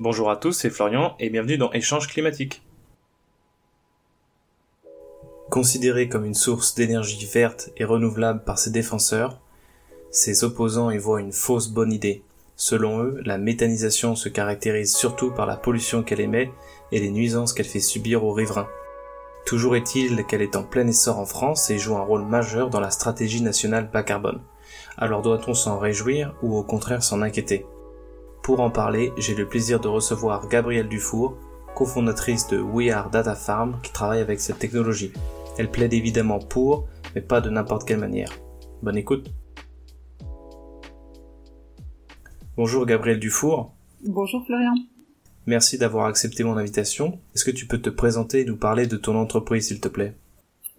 [0.00, 2.62] Bonjour à tous, c'est Florian et bienvenue dans Échange climatique.
[5.50, 9.38] Considéré comme une source d'énergie verte et renouvelable par ses défenseurs,
[10.10, 12.22] ses opposants y voient une fausse bonne idée.
[12.56, 16.50] Selon eux, la méthanisation se caractérise surtout par la pollution qu'elle émet
[16.90, 18.68] et les nuisances qu'elle fait subir aux riverains.
[19.44, 22.80] Toujours est-il qu'elle est en plein essor en France et joue un rôle majeur dans
[22.80, 24.40] la stratégie nationale bas carbone.
[24.96, 27.66] Alors doit-on s'en réjouir ou au contraire s'en inquiéter?
[28.42, 31.38] Pour en parler, j'ai le plaisir de recevoir Gabrielle Dufour,
[31.76, 35.12] cofondatrice de We Are Data Farm qui travaille avec cette technologie.
[35.58, 38.32] Elle plaide évidemment pour, mais pas de n'importe quelle manière.
[38.82, 39.30] Bonne écoute.
[42.56, 43.72] Bonjour Gabriel Dufour.
[44.04, 44.74] Bonjour Florian.
[45.46, 47.20] Merci d'avoir accepté mon invitation.
[47.36, 50.14] Est-ce que tu peux te présenter et nous parler de ton entreprise s'il te plaît?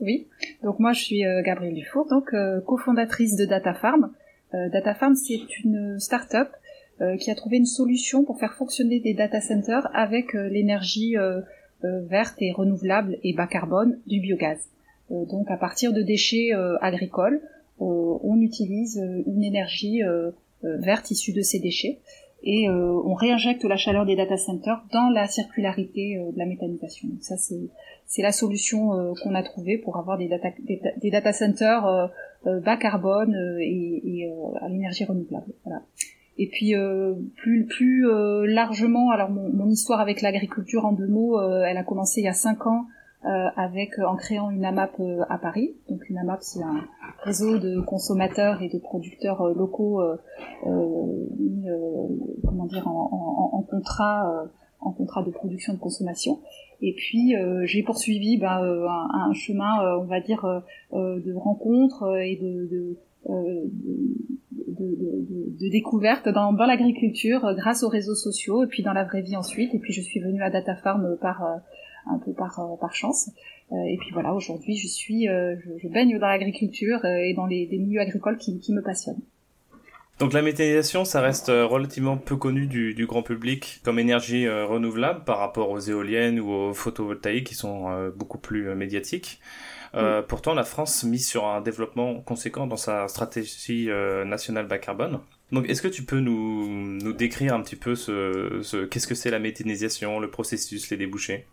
[0.02, 0.28] Oui,
[0.64, 4.12] donc moi je suis euh, Gabrielle Dufour, donc euh, cofondatrice de Data Farm.
[4.54, 6.50] Euh, Data Farm c'est une start-up
[7.20, 11.18] qui a trouvé une solution pour faire fonctionner des data centers avec l'énergie
[11.86, 14.70] euh, verte et renouvelable et bas carbone du biogaz.
[15.12, 17.42] Euh, donc à partir de déchets euh, agricoles,
[17.80, 20.02] on utilise une énergie
[20.62, 22.00] verte issue de ces déchets
[22.44, 27.10] et on réinjecte la chaleur des data centers dans la circularité de la méthanisation.
[27.10, 32.10] Donc ça c'est la solution qu'on a trouvée pour avoir des data, des, data centers
[32.46, 35.52] bas carbone et, et à l'énergie renouvelable.
[35.66, 35.82] Voilà.
[36.38, 41.08] Et puis euh, plus plus euh, largement, alors mon, mon histoire avec l'agriculture en deux
[41.08, 42.88] mots, euh, elle a commencé il y a cinq ans
[43.56, 45.78] avec en créant une AMAP à Paris.
[45.88, 46.84] Donc une AMAP c'est un
[47.24, 50.02] réseau de consommateurs et de producteurs locaux
[52.44, 54.44] comment dire en, en, en contrat
[54.82, 56.42] en contrat de production de consommation.
[56.82, 60.44] Et puis j'ai poursuivi ben, un, un, chemin, on va dire,
[60.92, 62.98] de rencontres et de, de
[63.30, 63.64] euh,
[64.84, 69.36] de, découverte dans, l'agriculture euh, grâce aux réseaux sociaux et puis dans la vraie vie
[69.36, 69.74] ensuite.
[69.74, 71.58] Et puis je suis venue à Data Farm par euh,
[72.14, 73.30] un peu par, par chance.
[73.72, 78.36] et puis voilà, aujourd'hui je suis, je, baigne dans l'agriculture et dans les, milieux agricoles
[78.38, 79.22] qui, me passionnent.
[80.20, 85.38] Donc la méthanisation, ça reste relativement peu connu du grand public comme énergie renouvelable par
[85.38, 89.40] rapport aux éoliennes ou aux photovoltaïques qui sont beaucoup plus médiatiques.
[89.96, 94.80] Euh, pourtant, la France mise sur un développement conséquent dans sa stratégie euh, nationale bas
[94.80, 95.20] carbone.
[95.52, 99.14] Donc, est-ce que tu peux nous, nous décrire un petit peu ce, ce qu'est-ce que
[99.14, 101.46] c'est la méthanisation, le processus, les débouchés?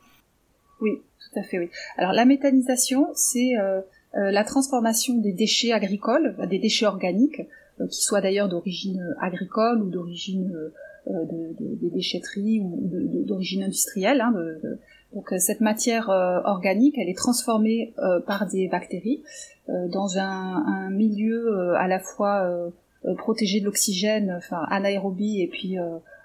[0.81, 1.69] Oui, tout à fait, oui.
[1.99, 3.83] Alors, la méthanisation, c'est euh,
[4.15, 7.43] la transformation des déchets agricoles, des déchets organiques,
[7.91, 10.73] qui soient d'ailleurs d'origine agricole ou d'origine de,
[11.07, 12.79] de, des déchetteries ou
[13.27, 14.35] d'origine industrielle, hein,
[15.15, 19.23] donc euh, cette matière euh, organique, elle est transformée euh, par des bactéries
[19.69, 22.73] dans un, milieu à la fois
[23.19, 25.77] protégé de l'oxygène, enfin anaérobie et puis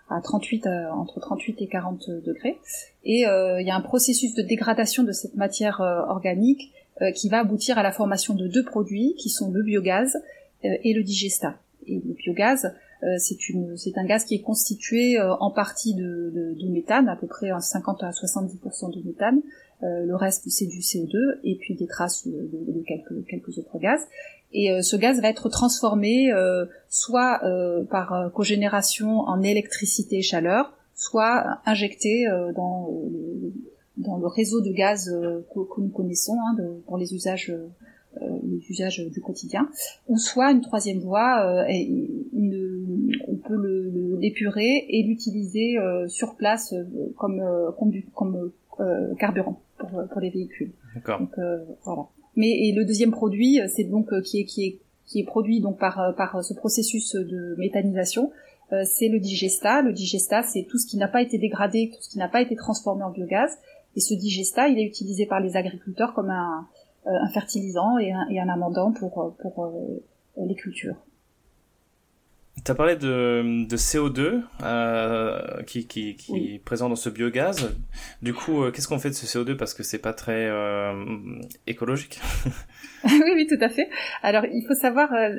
[0.09, 2.57] à 38 entre 38 et 40 degrés.
[3.03, 5.79] Et il y a un processus de dégradation de cette matière
[6.09, 6.73] organique
[7.13, 10.17] qui va aboutir à la formation de deux produits qui sont le biogaz
[10.63, 11.53] et le digestat.
[11.85, 12.73] Et le biogaz,
[13.17, 18.03] c'est un gaz qui est constitué euh, en partie de, méthane, à peu près 50
[18.03, 19.41] à 70% de méthane.
[19.83, 24.01] Euh, le reste c'est du CO2 et puis des traces de, quelques, autres gaz.
[24.53, 26.31] Et ce gaz va être transformé
[26.87, 27.41] soit
[27.89, 33.01] par cogénération en électricité et chaleur, soit injecté dans,
[33.97, 35.11] le réseau de gaz
[35.53, 36.55] que, nous connaissons hein,
[36.85, 37.51] pour les usages
[39.11, 39.67] du quotidien,
[40.07, 42.24] ou soit une troisième voie, on
[43.47, 46.83] peut l'épurer et l'utiliser euh, sur place euh,
[47.17, 47.71] comme euh,
[48.13, 48.51] comme,
[49.17, 50.71] carburant pour, les véhicules.
[50.95, 51.21] D'accord.
[51.85, 52.07] voilà.
[52.35, 55.79] Mais et le deuxième produit, c'est donc qui est qui est qui est produit donc
[55.79, 58.31] par par ce processus de méthanisation,
[58.83, 59.81] c'est le digesta.
[59.81, 62.41] Le digesta, c'est tout ce qui n'a pas été dégradé, tout ce qui n'a pas
[62.41, 63.51] été transformé en biogaz.
[63.95, 66.67] Et ce digesta, il est utilisé par les agriculteurs comme un,
[67.05, 69.71] un fertilisant et un, et un amendant pour pour
[70.37, 70.97] les cultures.
[72.65, 77.69] Tu as parlé de, de CO2 euh, qui, qui, qui est présent dans ce biogaz.
[78.23, 81.05] Du coup, euh, qu'est-ce qu'on fait de ce CO2 parce que c'est pas très euh,
[81.67, 82.19] écologique
[83.03, 83.87] Oui, oui, tout à fait.
[84.23, 85.29] Alors, il faut savoir euh,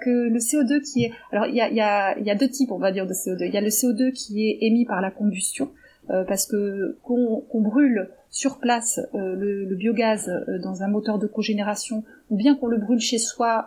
[0.00, 1.12] que le CO2 qui est...
[1.32, 3.46] Alors, il y a, y, a, y a deux types, on va dire, de CO2.
[3.46, 5.72] Il y a le CO2 qui est émis par la combustion,
[6.10, 11.26] euh, parce que qu'on brûle sur place euh, le, biogaz euh, dans un moteur de
[11.26, 13.64] cogénération, ou bien qu'on le brûle chez soi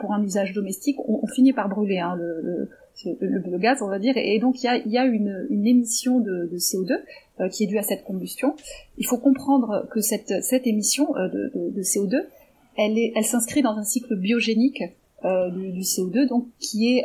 [0.00, 2.68] pour un usage domestique, on, finit par brûler hein, le,
[3.20, 7.50] le, biogaz, on va dire, et donc il y a, une, émission de, de CO2
[7.50, 8.56] qui est due à cette combustion.
[8.98, 10.32] Il faut comprendre que cette,
[10.66, 12.16] émission de, de, CO2,
[12.76, 14.82] elle, s'inscrit dans un cycle biogénique
[15.22, 17.04] du, du, CO2, donc qui est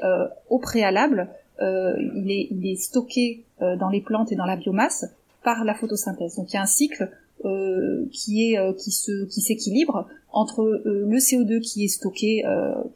[0.49, 1.27] au préalable,
[1.61, 5.05] il est stocké dans les plantes et dans la biomasse
[5.43, 6.35] par la photosynthèse.
[6.35, 7.09] Donc il y a un cycle
[8.11, 12.43] qui est qui se qui s'équilibre entre le CO2 qui est stocké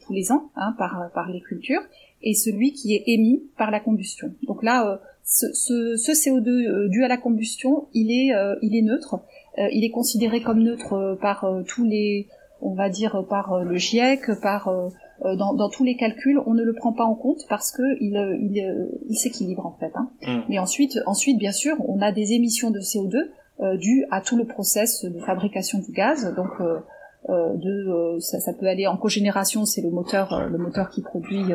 [0.00, 1.80] tous les ans hein, par par les cultures
[2.22, 4.34] et celui qui est émis par la combustion.
[4.42, 9.20] Donc là, ce, ce, ce, CO2 dû à la combustion, il est il est neutre.
[9.56, 12.28] il est considéré comme neutre par tous les
[12.64, 14.88] on va dire par le GIEC, par euh,
[15.22, 18.16] dans, dans, tous les calculs, on ne le prend pas en compte parce que il,
[18.16, 19.92] euh, il, euh, il s'équilibre en fait.
[19.94, 20.10] Hein.
[20.26, 20.40] Mm.
[20.48, 23.16] Mais ensuite, ensuite, bien sûr, on a des émissions de CO2
[23.60, 26.34] euh, dues à tout le process de fabrication du gaz.
[26.34, 31.00] Donc, euh, de, ça, ça, peut aller en cogénération, c'est le moteur, le moteur qui
[31.00, 31.52] produit.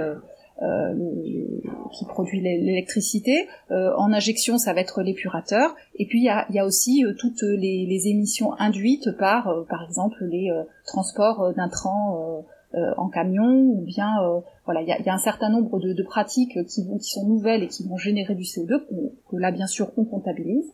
[0.62, 0.94] Euh,
[1.98, 3.48] qui produit l'électricité.
[3.72, 5.74] Euh, en injection, ça va être l'épurateur.
[5.96, 9.86] Et puis il y a, y a, aussi toutes les, les, émissions induites par, par
[9.86, 10.52] exemple, les
[10.86, 12.42] transports d'intrants euh,
[12.98, 15.94] en camion ou bien euh, voilà il y a, y a, un certain nombre de,
[15.94, 18.80] de pratiques qui, vont, qui sont nouvelles et qui vont générer du CO2
[19.30, 20.71] que là bien sûr on comptabilise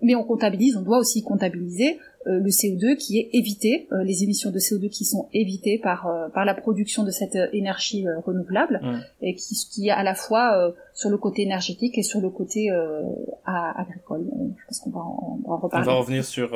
[0.00, 1.98] mais on comptabilise, on doit aussi comptabiliser
[2.28, 6.44] euh, le CO2 qui est évité, les émissions de CO2 qui sont évitées par par
[6.44, 9.00] la production de cette énergie renouvelable mmh.
[9.22, 12.68] et qui, qui est à la fois sur le côté énergétique et sur le côté
[13.44, 14.24] agricole.
[14.56, 15.88] Je pense qu'on va, en, va reparler.
[15.88, 16.52] On va revenir sur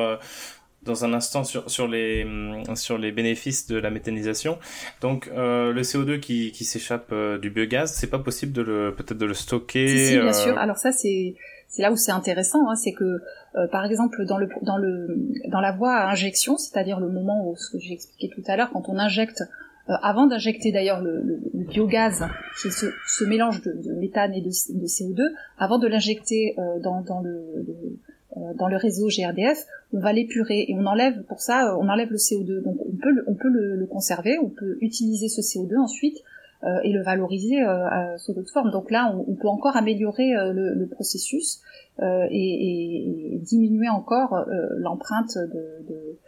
[0.84, 4.58] dans un instant sur, sur, les, hum, sur les bénéfices de la méthanisation.
[5.00, 8.94] Donc euh, le CO2 qui, qui s'échappe euh, du biogaz, c'est pas possible de le
[8.94, 9.88] peut-être de le stocker.
[9.88, 10.58] Si, si bien euh, sûr.
[10.58, 11.36] Alors ça c'est
[11.68, 15.06] c'est là où c'est intéressant, hein, c'est que euh, par exemple dans le dans le
[15.48, 18.56] dans la voie à injection, c'est-à-dire le moment où ce que j'ai expliqué tout à
[18.56, 19.42] l'heure, quand on injecte
[19.88, 22.24] avant d'injecter d'ailleurs le, le, le, biogaz,
[22.60, 25.20] qui est ce, ce mélange de, de, méthane et de, de CO2,
[25.58, 27.98] avant de l'injecter dans, dans le, le
[28.36, 32.10] dans le réseau GRDF, on va l'épurer et on enlève pour ça, euh, on enlève
[32.10, 32.62] le CO2.
[32.62, 36.18] Donc on peut, on peut le, le conserver, on peut utiliser ce CO2 ensuite
[36.64, 38.70] euh, et le valoriser euh, sous d'autres formes.
[38.70, 41.60] Donc là, on, on peut encore améliorer le, le, processus
[42.00, 44.46] et, et, diminuer encore
[44.76, 46.18] l'empreinte de, de,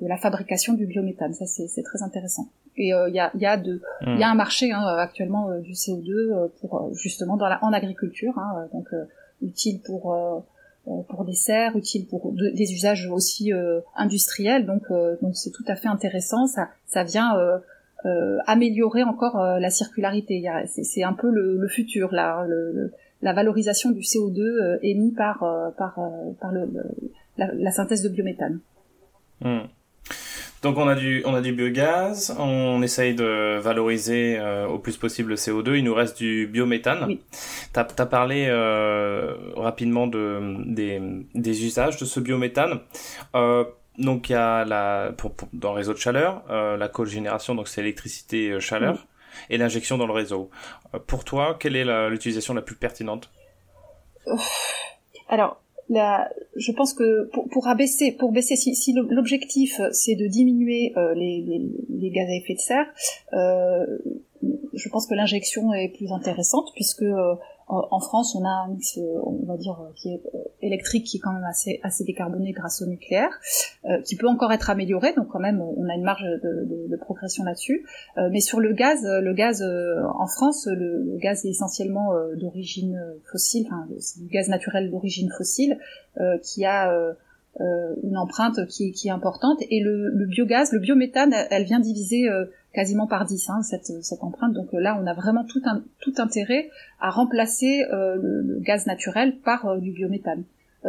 [0.00, 1.32] de, la fabrication du biométhane.
[1.32, 2.48] Ça, c'est très intéressant.
[2.76, 5.72] Et il y, a, y, a de, il y a un marché hein, actuellement du
[5.72, 8.88] CO2 pour justement dans la, en agriculture, hein, donc
[9.42, 10.40] utile pour euh,
[10.84, 14.66] pour des serres, utile pour des usages aussi euh, industriels.
[14.66, 16.46] Donc, euh, donc c'est tout à fait intéressant.
[16.46, 17.36] Ça, ça vient
[18.46, 20.42] améliorer encore la circularité.
[20.66, 25.40] C'est un peu le, le futur là, le, la valorisation du CO2 émis par
[25.76, 26.00] par
[26.40, 26.66] par le,
[27.36, 28.60] la, la, synthèse de biométhane.
[29.42, 29.66] Hmm.
[30.62, 34.98] Donc on a du on a du biogaz, on essaye de valoriser euh, au plus
[34.98, 35.78] possible le CO2.
[35.78, 37.04] Il nous reste du biométhane.
[37.06, 37.20] Oui.
[37.72, 41.00] T'as as parlé euh, rapidement de des,
[41.34, 42.80] des usages de ce biométhane.
[43.34, 43.64] Euh,
[43.96, 47.80] donc il y a la pour, dans le réseau de chaleur, la cogénération donc c'est
[47.80, 49.06] électricité chaleur
[49.48, 50.50] et l'injection dans le réseau.
[51.06, 53.30] pour toi, quelle est l'utilisation la, plus pertinente?
[55.28, 55.60] Alors
[55.90, 61.14] je pense que pour, pour abaisser, pour baisser, si, si l'objectif c'est de diminuer euh,
[61.14, 62.86] les, les, les, gaz à effet de serre,
[63.32, 63.98] euh,
[64.72, 67.34] je pense que l'injection est plus intéressante puisque euh,
[67.70, 71.06] en France, on a un mix, euh, on va dire, euh, qui est euh, électrique,
[71.06, 73.30] qui est quand même assez, assez décarboné grâce au nucléaire,
[74.04, 75.14] qui peut encore être amélioré.
[75.14, 77.86] Donc quand même, on a une marge de, de, de progression là-dessus.
[78.30, 83.86] mais sur le gaz, le gaz en France, le, gaz est essentiellement d'origine fossile, enfin
[83.98, 85.78] c'est du gaz naturel d'origine fossile,
[86.42, 86.92] qui a
[87.58, 89.60] une empreinte qui qui est importante.
[89.70, 92.28] Et le, le biogaz, le biométhane, elle vient diviser
[92.72, 94.52] quasiment par 10 hein, cette, cette empreinte.
[94.52, 95.60] Donc euh, là, on a vraiment tout,
[96.00, 100.44] tout intérêt à remplacer euh, le, gaz naturel par euh, du biométhane.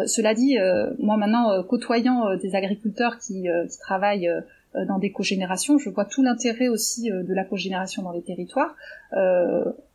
[0.06, 0.58] cela dit,
[1.00, 4.32] moi maintenant, côtoyant des agriculteurs qui, qui travaillent
[4.88, 8.74] dans des cogénérations, je vois tout l'intérêt aussi de la cogénération dans les territoires,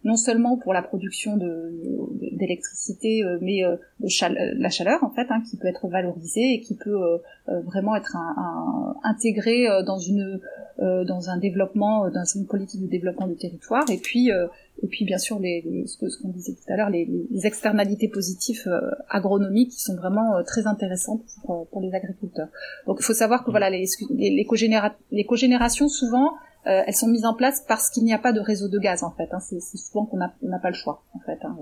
[0.04, 3.62] non seulement pour la production d'électricité, mais
[4.00, 8.16] de la chaleur en fait, hein, qui peut être valorisée et qui peut vraiment être
[8.16, 10.40] un, un, intégré dans une euh,
[11.04, 14.47] dans un développement, euh, dans une politique de développement du territoire, et puis euh,
[14.83, 18.09] et puis bien sûr les, les ce qu'on disait tout à l'heure, les, les, externalités
[18.09, 18.68] positives
[19.09, 22.49] agronomiques qui sont vraiment très intéressantes pour, pour les agriculteurs.
[22.87, 26.33] Donc il faut savoir que voilà les, les, cogénéra les cogénérations souvent
[26.64, 29.12] elles sont mises en place parce qu'il n'y a pas de réseau de gaz en
[29.12, 29.28] fait.
[29.33, 29.38] Hein.
[29.38, 31.38] C'est souvent qu'on n'a pas le choix en fait.
[31.42, 31.56] Hein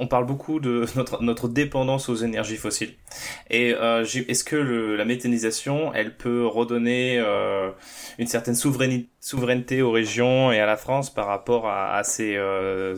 [0.00, 0.86] on parle beaucoup de
[1.20, 2.94] notre, dépendance aux énergies fossiles.
[3.50, 7.70] Et euh, est-ce que la méthanisation, elle peut redonner euh,
[8.18, 12.94] une certaine souveraineté, aux régions et à la France par rapport à, ces, euh,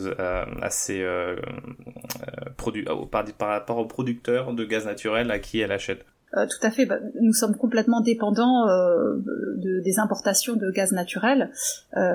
[2.57, 6.05] produits, par, rapport aux producteurs de gaz naturel à qui elle achète?
[6.31, 6.87] Tout à fait.
[6.87, 11.51] Bah, nous sommes complètement dépendants de, des importations de gaz naturel.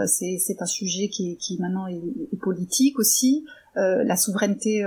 [0.06, 3.44] C'est un sujet qui, qui maintenant est politique aussi.
[3.78, 4.84] La souveraineté,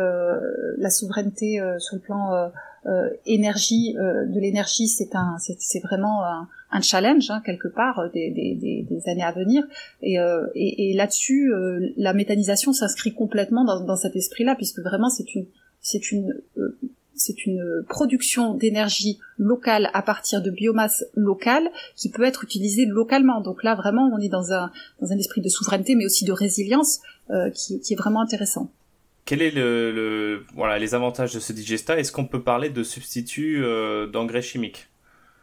[0.77, 2.51] la souveraineté sur le plan
[3.25, 8.85] énergie de l'énergie, c'est un, c'est vraiment un, un challenge hein, quelque part des, des,
[8.89, 9.63] des, années à venir.
[10.01, 10.17] Et,
[10.55, 11.51] et, et là-dessus,
[11.97, 15.45] la méthanisation s'inscrit complètement dans, dans cet esprit-là, puisque vraiment c'est une
[15.81, 16.41] c'est une
[17.21, 23.41] c'est une production d'énergie locale à partir de biomasse locale qui peut être utilisée localement.
[23.41, 24.71] Donc là, vraiment, on est dans un,
[25.01, 28.71] dans un esprit de souveraineté, mais aussi de résilience euh, qui, qui, est vraiment intéressant.
[29.25, 32.83] Quel est le, le, voilà les avantages de ce digesta Est-ce qu'on peut parler de
[32.83, 34.87] substitut euh, d'engrais chimiques?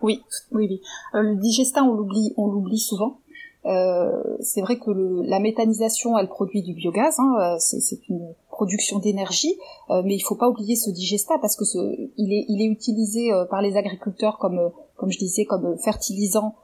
[0.01, 0.81] Oui, oui, oui.
[1.15, 3.21] Euh, le digesta, on l'oublie, on l'oublie souvent.
[3.67, 7.19] Euh, c'est vrai que le, la méthanisation, elle produit du biogaz.
[7.19, 9.57] Hein, euh, c'est une production d'énergie,
[9.91, 11.79] euh, mais il faut pas oublier ce digesta parce que ce,
[12.17, 16.55] il est, il est utilisé euh, par les agriculteurs comme, comme je disais, comme fertilisant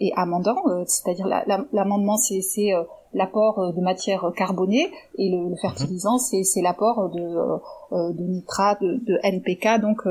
[0.00, 0.56] et amendant,
[0.86, 1.26] c'est-à-dire
[1.72, 2.72] l'amendement c'est
[3.14, 6.44] l'apport de matière carbonée et le, le fertilisant mhm.
[6.44, 10.02] c'est l'apport de, de nitrate, de, de, NPK, donc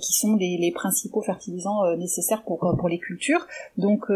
[0.00, 3.46] qui sont les, les principaux fertilisants nécessaires pour, pour les cultures.
[3.78, 4.10] Donc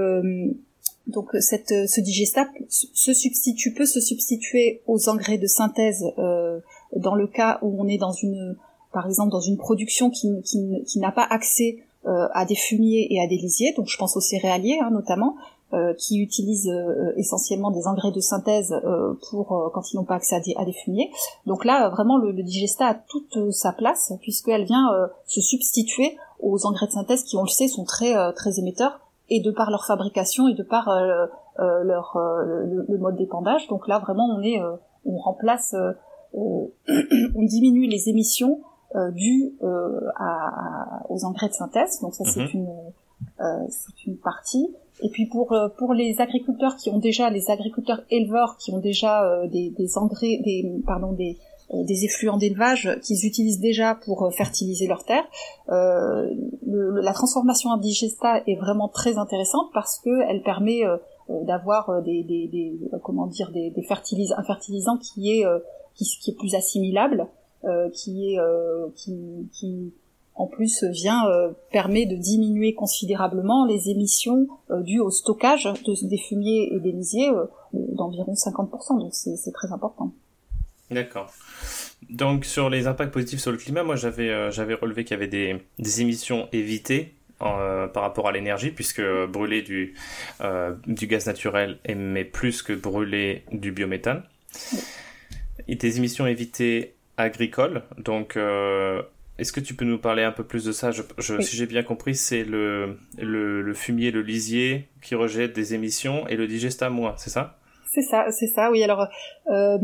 [1.11, 6.05] donc euh, cette, euh, ce digesta se substitue, peut se substituer aux engrais de synthèse
[6.19, 6.61] euh,
[6.97, 8.57] dans le cas où on est dans une,
[8.93, 13.07] par exemple, dans une production qui, qui, qui n'a pas accès euh, à des fumiers
[13.11, 13.73] et à des lisiers.
[13.77, 15.37] Donc je pense aux céréaliers hein, notamment,
[15.73, 18.75] euh, qui utilisent euh, essentiellement des engrais de synthèse
[19.29, 21.11] pour quand ils n'ont pas accès à des, à des, fumiers.
[21.47, 24.89] Donc là, vraiment, le, le digesta a toute sa place puisqu'elle vient
[25.27, 29.41] se substituer aux engrais de synthèse qui, on le sait, sont très très émetteurs et
[29.41, 31.27] de par leur fabrication et de par euh,
[31.61, 33.69] euh, leur euh, le, mode d'épandage.
[33.69, 34.61] Donc là vraiment on est
[35.07, 35.75] on remplace
[36.35, 36.71] on
[37.35, 38.61] diminue les émissions
[39.13, 39.53] dues
[40.17, 42.01] à, aux engrais de synthèse.
[42.01, 42.51] Donc ça c'est mhm.
[42.55, 44.75] une c'est une partie.
[45.03, 49.47] Et puis pour pour les agriculteurs qui ont déjà les agriculteurs éleveurs qui ont déjà
[49.47, 51.39] des, des engrais des pardon des
[51.73, 55.27] euh, des effluents d'élevage qu'ils utilisent déjà pour euh, fertiliser leurs terres.
[55.69, 56.29] Euh,
[56.67, 60.97] le, la transformation en digesta est vraiment très intéressante parce que elle permet euh,
[61.45, 65.45] d'avoir des, des, des, comment dire des, des fertilisants, un fertilisant qui est
[65.95, 67.29] qui, qui, est plus assimilable,
[67.93, 68.39] qui est
[68.97, 69.93] qui, qui
[70.35, 71.23] en plus vient
[71.71, 77.31] permet de diminuer considérablement les émissions dues au stockage de, des fumiers et des lisiers
[77.73, 78.99] d'environ 50%.
[78.99, 80.13] Donc c'est très important.
[80.91, 81.33] D'accord.
[82.09, 85.19] Donc sur les impacts positifs sur le climat, moi j'avais euh, j'avais relevé qu'il y
[85.19, 89.95] avait des, des émissions évitées euh, par rapport à l'énergie, puisque brûler du,
[90.41, 94.23] euh, du gaz naturel émet plus que brûler du biométhane.
[95.69, 98.37] Et des émissions évitées agricoles, donc
[99.41, 100.91] est-ce que tu peux nous parler un peu plus de ça?
[100.91, 101.03] Je,
[101.41, 106.29] Si j'ai bien compris, c'est le, le, le, fumier, le lisier qui rejette des émissions
[106.29, 107.57] et le digesta moins, c'est ça?
[107.91, 108.71] C'est ça, c'est ça.
[108.71, 109.07] Oui, alors,
[109.51, 109.79] euh,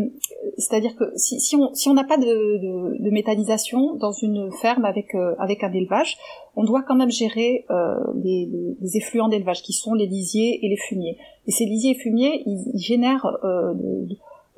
[0.58, 4.52] c'est-à-dire que si, si on si on n'a pas de, de, de, méthanisation dans une
[4.52, 6.18] ferme avec euh, avec un élevage,
[6.54, 8.48] on doit quand même gérer euh, les,
[8.80, 11.18] les, effluents d'élevage qui sont les lisiers et les fumiers.
[11.48, 13.74] Et ces lisiers et fumiers, ils, génèrent euh,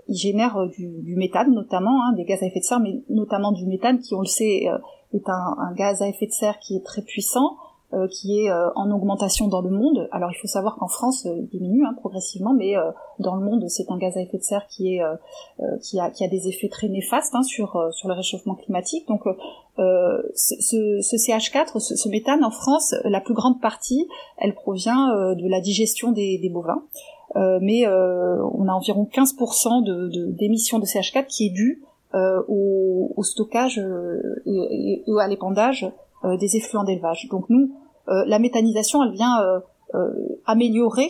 [0.09, 3.53] ils génèrent du, du méthane notamment, hein, des gaz à effet de serre, mais notamment
[3.53, 4.79] du méthane qui, on le sait, euh,
[5.13, 7.57] est un, un, gaz à effet de serre qui est très puissant,
[7.95, 10.11] euh, qui est euh, en augmentation dans le monde.
[10.13, 12.75] Alors il faut savoir qu'en France euh, il diminue hein, progressivement, mais
[13.19, 15.03] dans le monde c'est un gaz à effet de serre qui est
[15.81, 19.09] qui a qui a des effets très néfastes hein, sur sur le réchauffement climatique.
[19.09, 19.23] Donc
[19.79, 25.61] ce, ce, CH4, ce, méthane en France, la plus grande partie, elle provient de la
[25.63, 26.83] digestion des, des bovins.
[27.35, 31.83] Mais on a environ 15% de, d'émissions de, CH4 qui est due
[32.15, 33.79] au, au, stockage
[34.47, 35.91] et, et, à l'épandage
[36.25, 37.29] euh, des effluents d'élevage.
[37.31, 37.71] Donc nous,
[38.09, 39.39] euh, la méthanisation, elle vient
[39.95, 40.11] euh,
[40.47, 41.09] améliorer,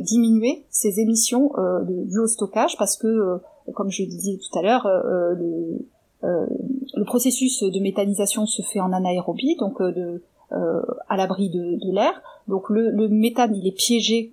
[0.00, 3.38] diminuer ces émissions de, dues au stockage parce que,
[3.72, 5.78] comme je disais tout à l'heure, le,
[6.22, 12.20] le processus de méthanisation se fait en anaérobie, donc de, à l'abri de, de l'air.
[12.48, 14.32] Donc le, le, méthane, il est piégé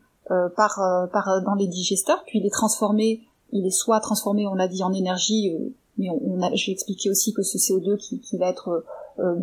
[0.56, 0.80] par,
[1.12, 3.22] par dans les digesteurs, puis il est transformé,
[3.52, 5.56] il est soit transformé, on l'a dit, en énergie,
[5.98, 8.84] mais on, j'ai expliqué aussi que ce CO2 qui, qui va être
[9.20, 9.36] euh,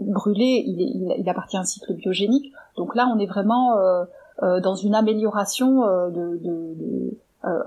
[0.00, 2.52] brûlé, il, il, appartient à un cycle biogénique.
[2.76, 4.04] Donc là, on est vraiment euh,
[4.42, 5.80] euh, dans une amélioration
[6.10, 7.18] de, de,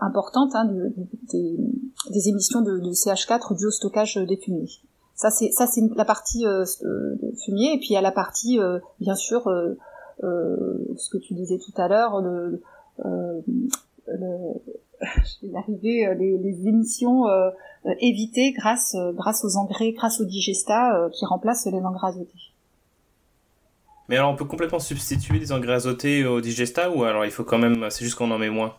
[0.02, 0.66] importante hein,
[1.32, 1.58] des,
[2.10, 4.70] des, émissions de, de, CH4 dues au stockage des fumiers.
[5.16, 6.66] Ça c'est ça c'est la partie euh,
[7.46, 8.60] fumier et puis il y a la partie
[9.00, 9.48] bien sûr
[10.22, 12.62] ce que tu disais tout à l'heure le,
[15.02, 17.26] je vais arriver les, les émissions
[17.88, 22.10] euh, éviter grâce euh, grâce aux engrais, grâce au digesta euh, qui remplacent les engrais
[22.10, 22.54] azotés.
[24.08, 27.44] Mais alors on peut complètement substituer des engrais azotés au digesta ou alors il faut
[27.44, 28.76] quand même, c'est juste qu'on en met moins?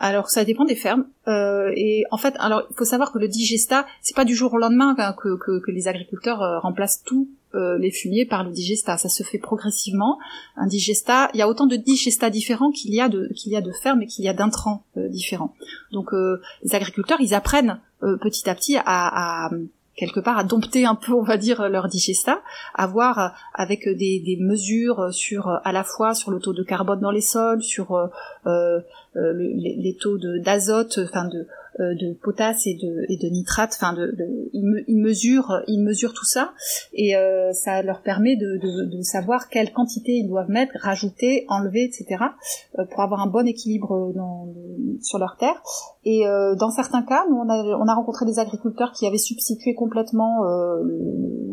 [0.00, 3.28] Alors ça dépend des fermes euh, et en fait alors il faut savoir que le
[3.28, 7.04] digesta c'est pas du jour au lendemain hein, que, que, que, les agriculteurs euh, remplacent
[7.04, 8.96] tous euh, les fumiers par le digesta.
[8.96, 10.18] Ça se fait progressivement.
[10.56, 13.56] Un digesta il y a autant de digesta différents qu'il y a de qu'il y
[13.56, 15.54] a de fermes et qu'il y a d'intrants différents.
[15.92, 19.50] Donc les agriculteurs ils apprennent petit à petit à,
[19.96, 22.42] quelque part à dompter un peu, on va dire, leur digesta,
[22.74, 27.10] à voir avec des, mesures sur à la fois sur le taux de carbone dans
[27.10, 28.08] les sols, sur euh,
[28.46, 28.80] euh
[29.14, 31.46] les, les, taux d'azote, enfin de euh,
[31.78, 33.72] de potasse et de, et de nitrate.
[33.74, 36.52] Enfin, de, de ils, mesurent, ils mesurent tout ça
[36.92, 41.84] et euh, ça leur permet de, de, savoir quelle quantité ils doivent mettre, rajouter, enlever,
[41.84, 42.24] etc.
[42.78, 44.48] Euh, pour avoir un bon équilibre dans,
[45.02, 45.62] sur leur terre.
[46.04, 46.24] Et
[46.58, 50.44] dans certains cas, nous, on a, on a rencontré des agriculteurs qui avaient substitué complètement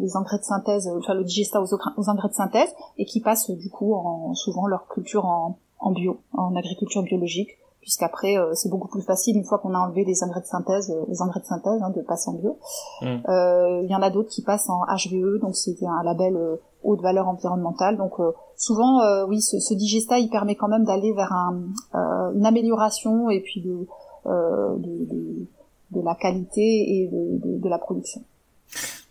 [0.01, 3.49] les engrais de synthèse, enfin le digesta aux, aux, engrais de synthèse, et qui passent
[3.49, 8.69] du coup en, souvent leur culture en, en bio, en agriculture biologique puisqu'après euh, c'est
[8.69, 11.39] beaucoup plus facile une fois qu'on a enlevé les engrais de synthèse, euh, les engrais
[11.39, 12.59] de synthèse, hein, de passer en bio.
[13.01, 13.05] Mm.
[13.27, 16.38] Euh, il y en a d'autres qui passent en HVE, donc c'est un label
[16.83, 17.97] haute valeur environnementale.
[17.97, 18.13] Donc
[18.55, 21.61] souvent, oui, ce, ce, digesta, il permet quand même d'aller vers un,
[22.33, 23.88] une amélioration et puis de,
[24.25, 25.47] de, de,
[25.91, 28.21] de, la qualité et de, de la production.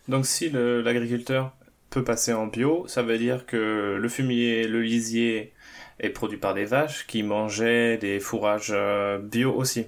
[0.09, 1.53] Donc si l'agriculteur
[1.91, 5.53] peut passer en bio, ça veut dire que le fumier, le lisier
[5.99, 9.87] est produit par des vaches qui mangeaient des fourrages euh, bio aussi.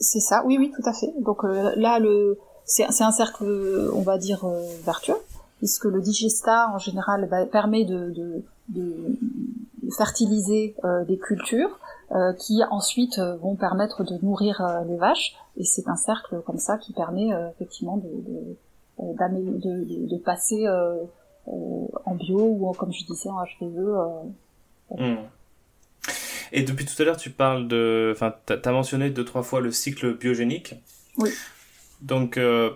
[0.00, 1.12] C'est ça, oui, oui, tout à fait.
[1.20, 2.00] Donc euh, là,
[2.64, 3.44] c'est, un cercle,
[3.94, 5.16] on va dire, euh, vertueux,
[5.58, 8.42] puisque le digesta, en général, bah, permet de,
[9.96, 10.74] fertiliser
[11.06, 11.78] des cultures
[12.38, 15.36] qui ensuite vont permettre de nourrir les vaches.
[15.58, 18.56] Et c'est un cercle comme ça qui permet effectivement de,
[18.98, 20.66] de, passer
[21.46, 24.32] en bio ou, comme je disais, en HVE
[24.90, 25.16] Hmm.
[26.52, 29.72] Et depuis tout à l'heure, tu parles de, enfin, t'as mentionné deux trois fois le
[29.72, 30.74] cycle biogénique.
[31.18, 31.30] Oui.
[32.00, 32.70] Donc euh,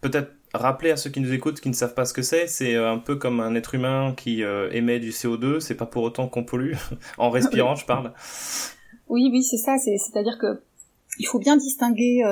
[0.00, 2.74] peut-être rappeler à ceux qui nous écoutent, qui ne savent pas ce que c'est, c'est
[2.74, 5.60] euh, un peu comme un être humain qui euh, émet du CO2.
[5.60, 6.74] C'est pas pour autant qu'on pollue
[7.18, 8.12] en respirant, je parle.
[9.08, 9.76] Oui, oui, c'est ça.
[9.78, 10.60] C'est-à-dire que
[11.20, 12.24] il faut bien distinguer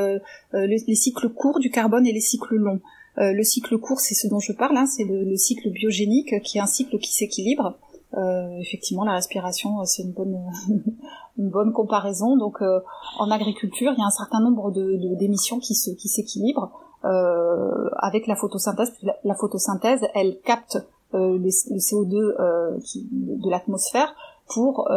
[0.53, 2.81] les, cycles courts du carbone et les cycles longs.
[3.17, 6.59] Le cycle court, c'est ce dont je parle, hein, c'est le, le, cycle biogénique, qui
[6.59, 7.79] est un cycle qui s'équilibre.
[8.17, 10.39] Euh, effectivement, la respiration, euh, c'est une bonne,
[11.39, 12.37] une bonne comparaison.
[12.37, 12.81] Donc, euh,
[13.19, 16.71] en agriculture, il y a un certain nombre de, d'émissions qui se, qui s'équilibrent
[17.05, 18.93] euh, avec la photosynthèse.
[19.25, 20.79] La, photosynthèse, elle capte
[21.15, 24.15] le, CO2 qui, de l'atmosphère
[24.49, 24.89] pour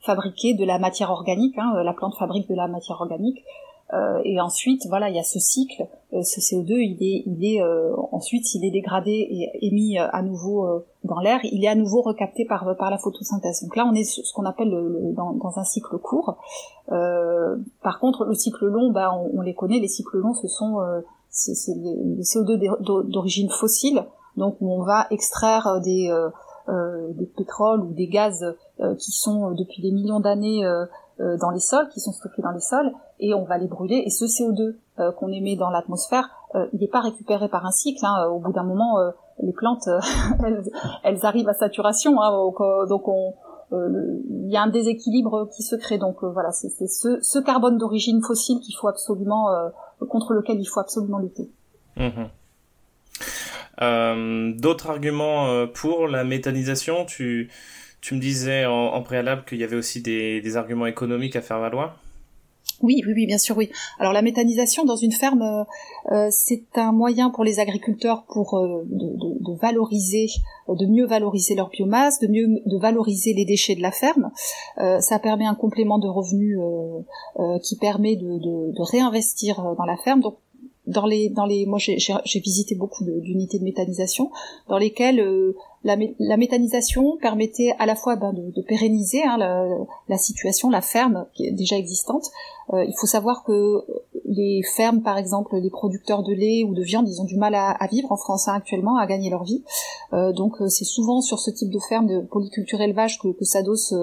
[0.00, 1.56] fabriquer de la matière organique.
[1.58, 3.42] Hein, la plante fabrique de la matière organique.
[3.94, 5.88] Euh, et ensuite, voilà, il y a ce cycle.
[6.12, 10.22] Euh, ce CO2, il est, il est euh, ensuite, s'il est dégradé et émis à
[10.22, 13.62] nouveau dans l'air, il est à nouveau recapté par par la photosynthèse.
[13.62, 16.36] Donc là, on est ce qu'on appelle le, dans, dans, un cycle court.
[16.88, 19.78] par contre, le cycle long, bah, on, les connaît.
[19.78, 20.78] Les cycles longs, ce sont
[21.30, 24.04] c'est, les, CO2 d'origine fossile,
[24.36, 26.12] donc on va extraire des
[26.68, 28.44] des pétroles ou des gaz
[28.98, 30.64] qui sont depuis des millions d'années
[31.18, 34.02] dans les sols, qui sont stockés dans les sols, et on va les brûler.
[34.06, 37.70] Et ce CO2 euh, qu'on émet dans l'atmosphère, euh, il n'est pas récupéré par un
[37.70, 38.04] cycle.
[38.04, 38.26] Hein.
[38.30, 39.10] Au bout d'un moment, euh,
[39.42, 39.88] les plantes,
[41.04, 42.20] elles, arrivent à saturation.
[42.20, 42.30] Hein.
[42.88, 43.34] donc, on,
[43.70, 45.98] il y a un déséquilibre qui se crée.
[45.98, 49.48] Donc voilà, c'est ce, ce, carbone d'origine fossile qu'il faut absolument
[50.08, 51.50] contre lequel il faut absolument lutter.
[51.96, 52.24] Mmh
[54.56, 57.04] D'autres arguments pour la méthanisation?
[57.04, 57.50] Tu,
[58.00, 61.58] tu me disais en, préalable qu'il y avait aussi des, des arguments économiques à faire
[61.58, 61.98] valoir
[62.80, 63.70] oui, oui, oui, bien sûr, oui.
[63.98, 65.64] Alors la méthanisation dans une ferme, euh,
[66.12, 70.28] euh, c'est un moyen pour les agriculteurs pour euh, de, valoriser,
[70.68, 74.30] de mieux valoriser leur biomasse, de mieux de valoriser les déchets de la ferme.
[75.00, 76.58] ça permet un complément de revenus
[77.64, 80.20] qui permet de, de, réinvestir dans la ferme.
[80.20, 80.36] Donc
[80.88, 84.30] dans les dans les moi j'ai visité beaucoup d'unités de, méthanisation
[84.68, 89.36] dans lesquelles euh, la, la, méthanisation permettait à la fois ben, de, de, pérenniser hein,
[89.36, 89.68] la,
[90.08, 92.24] la, situation la ferme qui est déjà existante.
[92.72, 93.84] Euh, il faut savoir que
[94.24, 97.54] les fermes par exemple les producteurs de lait ou de viande ils ont du mal
[97.54, 99.62] à, à vivre en France hein, actuellement à gagner leur vie.
[100.14, 103.94] Euh, donc c'est souvent sur ce type de ferme de polyculture élevage que, que s'adossent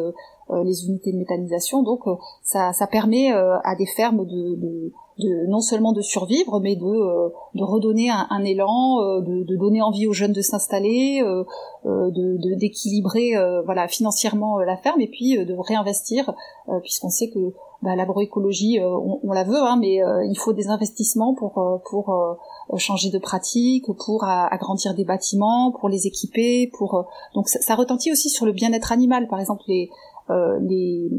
[0.63, 1.81] les unités de méthanisation.
[1.81, 2.03] Donc
[2.43, 6.83] ça, ça permet à des fermes de, de de non seulement de survivre, mais de,
[6.83, 11.21] euh, de redonner un, un élan, euh, de, de, donner envie aux jeunes de s'installer,
[11.23, 11.43] euh,
[11.85, 13.33] de d'équilibrer
[13.65, 16.33] voilà financièrement la ferme et puis de réinvestir,
[16.81, 21.35] puisqu'on sait que bah, l'agroécologie, on, on, la veut, hein, mais il faut des investissements
[21.35, 22.35] pour pour
[22.77, 28.29] changer de pratique, pour agrandir des bâtiments, pour les équiper, pour donc ça, retentit aussi
[28.29, 29.89] sur le bien-être animal, par exemple les,
[30.29, 31.09] les,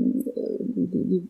[0.77, 1.23] les les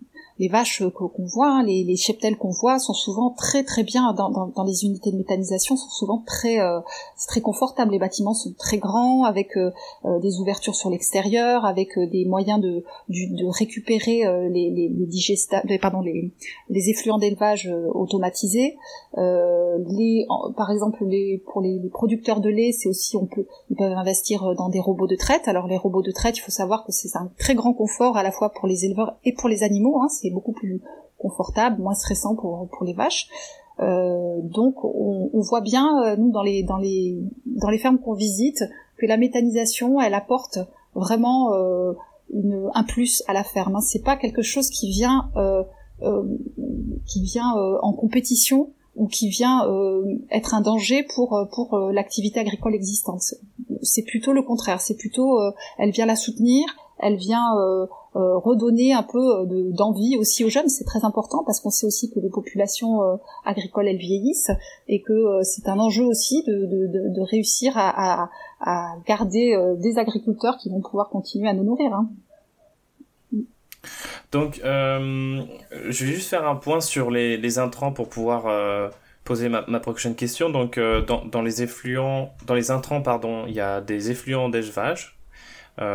[0.48, 4.30] vaches qu'on voit, hein, les, les cheptels qu'on voit sont souvent très très bien dans,
[4.30, 6.80] dans, dans, les unités de méthanisation, sont souvent très euh,
[7.26, 7.92] très confortable.
[7.92, 9.70] Les bâtiments sont très grands, avec euh,
[10.04, 14.90] euh, des ouvertures sur l'extérieur, avec des moyens de, de récupérer les, les,
[15.64, 16.32] les pardon, les,
[16.68, 18.76] les effluents d'élevage automatisés.
[19.16, 23.92] les, par exemple, les, pour les, producteurs de lait, c'est aussi on peut ils peuvent
[23.92, 25.48] investir dans des robots de traite.
[25.48, 28.22] Alors les robots de traite, il faut savoir que c'est un très grand confort à
[28.22, 30.00] la fois pour les éleveurs et pour les animaux.
[30.00, 30.82] Hein, beaucoup plus
[31.18, 33.28] confortable, moins stressant pour, pour les vaches.
[33.80, 38.14] Euh, donc on, voit bien euh, nous dans les dans les dans les fermes qu'on
[38.14, 38.64] visite
[38.96, 40.58] que la méthanisation elle apporte
[40.94, 41.92] vraiment euh,
[42.32, 43.76] une, un plus à la ferme.
[43.76, 43.82] Hein.
[43.82, 45.30] C'est pas quelque chose qui vient
[47.06, 49.66] qui vient en compétition ou qui vient
[50.30, 53.34] être un danger pour pour l'activité agricole existante.
[53.82, 54.80] C'est plutôt le contraire.
[54.80, 55.38] C'est plutôt
[55.78, 56.64] elle vient la soutenir,
[56.98, 61.60] elle vient euh, redonner un peu euh, d'envie aussi aux jeunes, c'est très important parce
[61.60, 64.50] qu'on sait aussi que les populations euh, agricoles elles vieillissent
[64.88, 68.30] et que c'est un enjeu aussi de, de, de réussir à, à,
[68.60, 71.92] à garder des agriculteurs qui vont pouvoir continuer à nous nourrir.
[71.92, 72.08] Hein.
[74.32, 75.42] Donc, euh,
[75.88, 78.88] je vais juste faire un point sur les, les intrants pour pouvoir euh,
[79.24, 80.50] poser ma, ma, prochaine question.
[80.50, 84.48] Donc, euh, dans, dans, les effluents, dans les intrants, pardon, il y a des effluents
[84.48, 85.15] d'élevage, euh,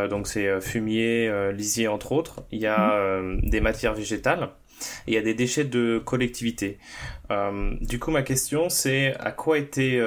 [0.08, 2.44] donc c'est euh, fumier, euh, lisier entre autres.
[2.50, 3.40] Il y a mhm.
[3.42, 4.50] des matières végétales.
[5.06, 6.78] Et il y a des déchets de collectivité.
[7.82, 10.00] du coup, ma question, c'est à quoi étaient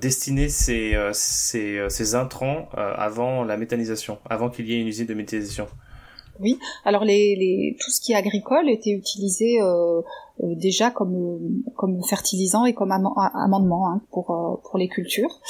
[0.00, 5.14] destinés ces, ces, ces intrants avant la méthanisation, avant qu'il y ait une usine de
[5.14, 5.68] méthanisation?
[6.40, 10.02] Oui, alors les, les, tout ce qui est agricole était utilisé euh,
[10.40, 15.40] déjà comme, comme fertilisant et comme amendement hein, pour, pour les cultures.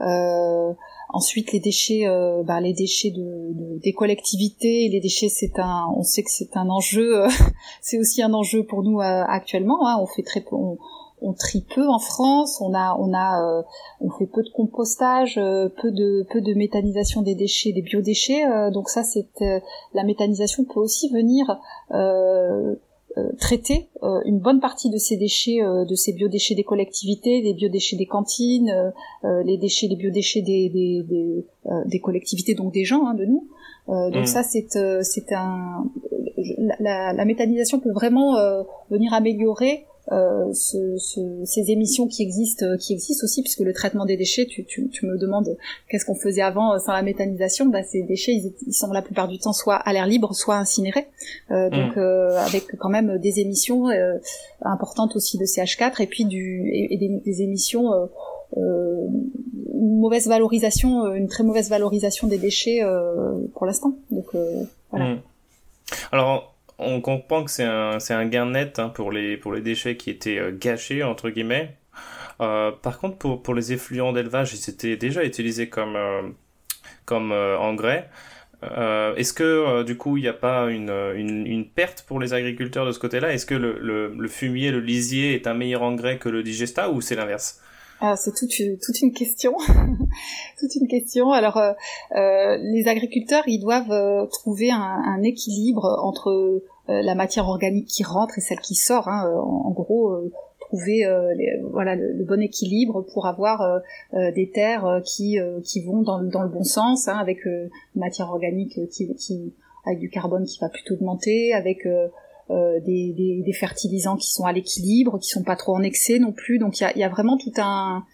[0.00, 0.72] Euh,
[1.14, 6.02] Ensuite, les déchets, euh, bah, les déchets de, des collectivités, les déchets, c'est un, on
[6.02, 7.28] sait que c'est un enjeu, euh,
[7.80, 9.86] c'est aussi un enjeu pour nous euh, actuellement.
[9.86, 9.98] Hein.
[10.00, 10.76] on fait très on,
[11.24, 13.64] on, trie peu en France, on a, on a,
[14.00, 18.44] on fait peu de compostage, peu de, peu de méthanisation des déchets, des biodéchets.
[18.72, 19.26] donc ça, c'est
[19.94, 21.58] la méthanisation peut aussi venir
[23.16, 27.42] euh, traiter euh, une bonne partie de ces déchets, euh, de ces biodéchets des collectivités,
[27.42, 31.44] des biodéchets des cantines, les déchets, les biodéchets des, des, des,
[31.86, 33.46] des collectivités, donc des gens, hein, de nous.
[33.86, 34.26] donc mmh.
[34.26, 34.66] ça, c'est
[35.02, 35.84] c'est un
[36.80, 38.34] la, la, méthanisation peut vraiment
[38.90, 44.04] venir améliorer euh, ce, ce, ces émissions qui existent, qui existent aussi, puisque le traitement
[44.04, 45.56] des déchets, tu, tu, tu me demandes
[45.88, 49.02] qu'est-ce qu'on faisait avant euh, sans la méthanisation, bah, ces déchets, ils, ils, sont la
[49.02, 51.06] plupart du temps soit à l'air libre, soit incinérés,
[51.50, 52.00] euh, donc mmh.
[52.00, 54.18] euh, avec quand même des émissions euh,
[54.62, 57.90] importantes aussi de CH4 et puis du et, des, des, émissions
[58.56, 62.80] une mauvaise valorisation, une très mauvaise valorisation des déchets
[63.54, 63.96] pour l'instant.
[64.10, 64.26] Donc
[64.90, 65.14] voilà.
[65.14, 65.22] Mmh.
[66.12, 69.60] Alors on comprend que c'est un, c'est un gain net hein, pour, les, pour les
[69.60, 71.76] déchets qui étaient euh, gâchés, entre guillemets.
[72.40, 76.22] Euh, par contre, pour, pour les effluents d'élevage, ils étaient déjà utilisés comme, euh,
[77.04, 78.08] comme engrais.
[78.62, 82.92] Est-ce que du coup il n'y a pas une, une, perte pour les agriculteurs de
[82.92, 83.30] ce côté-là?
[83.34, 86.88] Est-ce que le, le, le, fumier, le lisier est un meilleur engrais que le digesta
[86.88, 87.60] ou c'est l'inverse?
[88.16, 89.56] C'est toute toute une question,
[90.58, 91.32] toute une question.
[91.32, 91.72] Alors, euh,
[92.14, 98.36] euh, les agriculteurs, ils doivent euh, trouver un, équilibre entre la matière organique qui rentre
[98.36, 99.08] et celle qui sort.
[99.08, 99.32] Hein.
[99.42, 100.14] En, gros,
[100.60, 101.06] trouver
[101.72, 103.80] voilà le, bon équilibre pour avoir
[104.12, 108.78] des terres qui qui vont dans, dans le bon sens, hein, avec une matière organique
[108.90, 109.54] qui,
[109.86, 111.88] avec du carbone qui va plutôt augmenter, avec
[112.50, 116.32] des, des, des, fertilisants qui sont à l'équilibre, qui sont pas trop en excès non
[116.32, 116.58] plus.
[116.58, 118.04] Donc il y a, vraiment tout un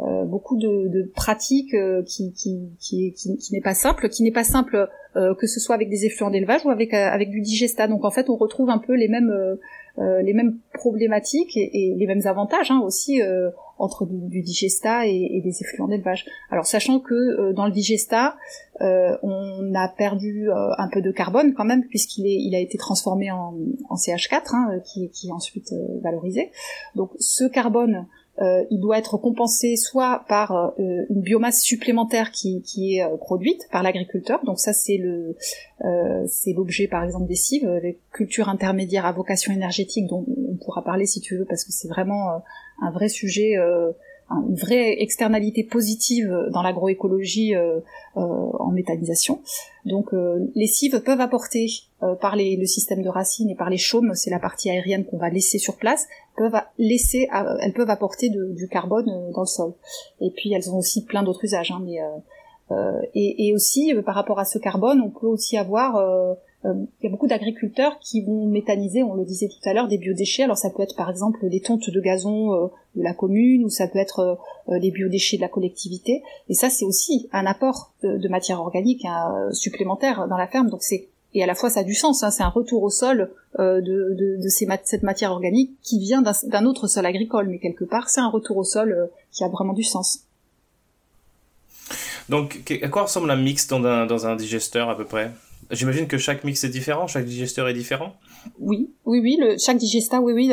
[0.00, 4.32] euh, beaucoup de, de pratiques euh, qui, qui, qui, qui, n'est pas simple, qui n'est
[4.32, 7.88] pas simple que ce soit avec des effluents d'élevage ou avec avec du digesta.
[7.88, 9.34] Donc en fait on retrouve un peu les mêmes
[9.98, 13.20] les mêmes problématiques et, et, les mêmes avantages hein, aussi
[13.80, 16.26] entre du, digesta et, des effluents d'élevage.
[16.50, 18.36] Alors sachant que euh, dans le digesta,
[18.82, 22.60] euh, on a perdu euh, un peu de carbone quand même puisqu'il est, il a
[22.60, 23.54] été transformé en,
[23.90, 26.52] CH4 hein, qui, qui, est ensuite valorisé.
[26.94, 28.06] Donc ce carbone
[28.40, 33.16] euh, il doit être compensé soit par euh, une biomasse supplémentaire qui, qui est euh,
[33.18, 34.42] produite par l'agriculteur.
[34.44, 35.36] Donc ça c'est le
[36.26, 40.84] c'est l'objet par exemple des cives, les cultures intermédiaires à vocation énergétique dont on pourra
[40.84, 42.42] parler si tu veux parce que c'est vraiment
[42.82, 43.54] un vrai sujet
[44.30, 47.80] une vraie externalité positive dans l'agroécologie euh,
[48.16, 49.40] euh, en méthanisation.
[49.84, 51.66] Donc euh, les cives peuvent apporter
[52.22, 55.18] par les, le système de racines et par les chaumes, c'est la partie aérienne qu'on
[55.18, 57.28] va laisser sur place, peuvent laisser,
[57.60, 59.74] elles peuvent apporter du carbone dans le sol.
[60.22, 61.72] Et puis elles ont aussi plein d'autres usages.
[61.72, 61.98] Hein, mais,
[63.14, 66.32] et, et, aussi par rapport à ce carbone, on peut aussi avoir euh,
[66.64, 69.96] il y a beaucoup d'agriculteurs qui vont méthaniser, on le disait tout à l'heure, des
[69.96, 70.42] biodéchets.
[70.42, 73.70] Alors ça peut être par exemple des tontes de gazon euh, de la commune, ou
[73.70, 76.22] ça peut être euh, des biodéchets de la collectivité.
[76.50, 80.68] Et ça, c'est aussi un apport de, matière organique hein, supplémentaire dans la ferme.
[80.68, 82.90] Donc c'est et à la fois ça a du sens, hein, c'est un retour au
[82.90, 84.38] sol de,
[84.84, 88.56] cette matière organique qui vient d'un autre sol agricole, mais quelque part c'est un retour
[88.56, 90.24] au sol qui a vraiment du sens.
[92.28, 95.30] Donc à quoi ressemble un mix dans un digesteur à peu près?
[95.70, 98.14] J'imagine que chaque mix est différent, chaque digesteur est différent.
[98.58, 99.38] Oui, oui, oui.
[99.40, 100.52] Le, chaque digesta, oui, oui.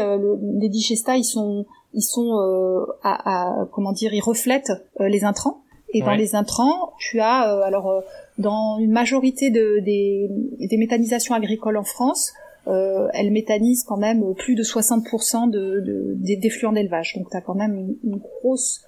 [0.59, 5.61] les digestats, ils sont, ils sont, euh, à, comment dire, ils reflètent euh, les intrants.
[5.93, 8.03] Et dans les intrants, tu as, euh, alors,
[8.37, 12.33] dans une majorité de, des, des méthanisations agricoles en France,
[12.65, 17.15] elles méthanisent quand même plus de 60% de, de, des, effluents d'élevage.
[17.15, 18.81] Donc, tu as quand même une grosse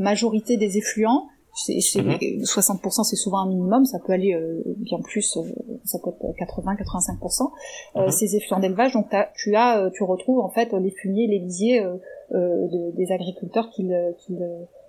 [0.00, 3.04] majorité des effluents c'est, 60% mhm.
[3.04, 5.42] c'est souvent un minimum, ça peut aller euh, bien plus, euh,
[5.84, 7.50] ça peut être 80-85%.
[7.96, 8.10] Euh, mhm.
[8.10, 11.84] Ces effluents d'élevage, donc tu as, tu retrouves en fait les fumiers, les lisiers
[12.30, 14.38] des agriculteurs qui, qui,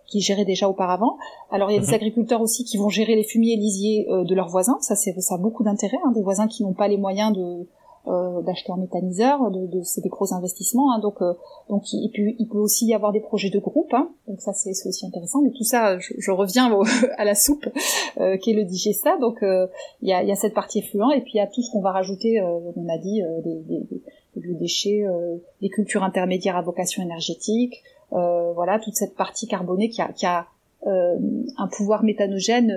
[0.06, 1.18] qui géraient déjà auparavant.
[1.50, 1.94] Alors il y a des mhm.
[1.94, 5.36] agriculteurs aussi qui vont gérer les fumiers et lisiers de leurs voisins, ça c'est ça
[5.36, 7.68] a beaucoup d'intérêt, hein, des voisins qui n'ont pas les moyens de
[8.08, 10.92] euh, d'acheter un méthaniseur, de, de c'est des gros investissements.
[10.92, 11.36] Hein, donc, euh,
[11.70, 13.94] donc il, peut, il peut aussi y avoir des projets de groupe.
[13.94, 15.44] Hein, donc ça c'est aussi intéressant.
[15.44, 16.76] Mais tout ça, je, je reviens
[17.20, 17.68] à la soupe
[18.20, 19.18] euh, qui est le digesta.
[19.20, 21.62] Donc il y, a, y, a, cette partie effluent et puis il y a tout
[21.62, 22.42] ce qu'on va rajouter.
[22.42, 23.84] on a dit des, des,
[24.36, 25.06] des déchets,
[25.62, 27.84] des cultures intermédiaires à vocation énergétique.
[28.10, 30.48] voilà toute cette partie carbonée qui a, qui a
[30.88, 32.74] un pouvoir méthanogène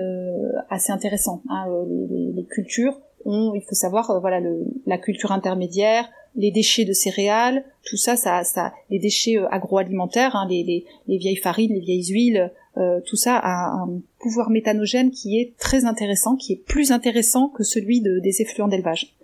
[0.69, 1.41] assez intéressant.
[1.49, 1.65] Hein,
[2.11, 4.39] les, les, cultures il faut savoir, euh, voilà,
[4.85, 10.35] la culture intermédiaire, les déchets de céréales, tout ça, ça, ça les déchets euh, agroalimentaires,
[10.35, 14.49] hein, les, les, les, vieilles farines, les vieilles huiles, euh, tout ça a un pouvoir
[14.49, 19.15] méthanogène qui est très intéressant, qui est plus intéressant que celui de, des effluents d'élevage.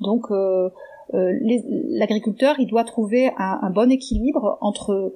[0.00, 0.70] Donc, euh,
[1.12, 5.12] l'agriculteur, il doit trouver un, un bon équilibre entre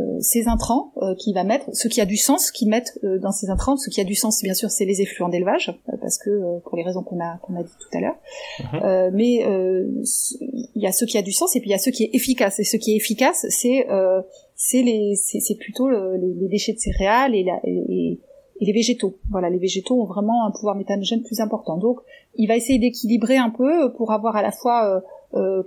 [0.00, 3.18] euh, ces intrants euh, qu'il va mettre, ce qui a du sens qu'il mettent euh,
[3.18, 6.18] dans ces intrants, ce qui a du sens bien sûr c'est les effluents d'élevage parce
[6.18, 8.16] que pour les raisons qu'on a qu'on a dit tout à l'heure.
[8.72, 9.14] Mhm.
[9.14, 9.44] mais
[10.74, 12.04] il y a ce qui a du sens et puis il y a ce qui
[12.04, 13.86] est efficace et ce qui est efficace c'est
[14.54, 18.20] c'est les c'est plutôt les, déchets de céréales et, la, et,
[18.60, 19.18] les végétaux.
[19.30, 21.78] Voilà, les végétaux ont vraiment un pouvoir méthanogène plus important.
[21.78, 21.98] Donc,
[22.34, 25.02] il va essayer d'équilibrer un peu pour avoir à la fois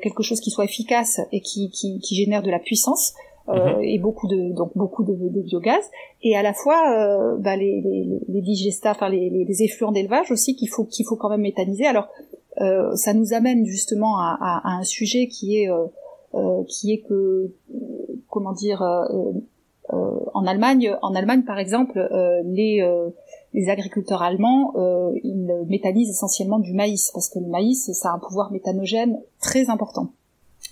[0.01, 3.13] quelque chose qui soit efficace et qui, qui, qui génère de la puissance,
[3.49, 3.83] euh, mhm.
[3.83, 5.83] et beaucoup de donc beaucoup de, de, biogaz
[6.21, 10.31] et à la fois euh, bah, les, les, les digestats, enfin les, les effluents d'élevage
[10.31, 11.85] aussi qu'il faut qu'il faut quand même méthaniser.
[11.85, 12.07] Alors
[12.61, 15.87] euh, ça nous amène justement à, à, à un sujet qui est euh,
[16.35, 17.51] euh qui est que
[18.29, 18.81] comment dire
[19.89, 21.99] en Allemagne en Allemagne par exemple
[22.45, 22.81] les
[23.53, 24.73] les agriculteurs allemands
[25.21, 29.69] ils méthanisent essentiellement du maïs parce que le maïs ça a un pouvoir méthanogène très
[29.69, 30.13] important.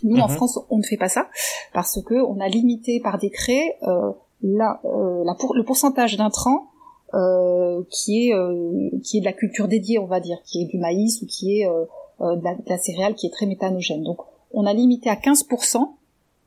[0.04, 0.36] Nous, en mhm.
[0.36, 1.28] France, on ne fait pas ça
[1.74, 4.12] parce que on a limité par décret euh,
[4.44, 6.72] la, euh, la pour, le pourcentage d'intrants
[7.14, 10.66] euh, qui est euh, qui est de la culture dédiée, on va dire, qui est
[10.66, 11.86] du maïs ou qui est euh,
[12.22, 14.04] euh, de la, de, la, céréale qui est très méthanogène.
[14.04, 14.20] Donc,
[14.54, 15.90] on a limité à 15%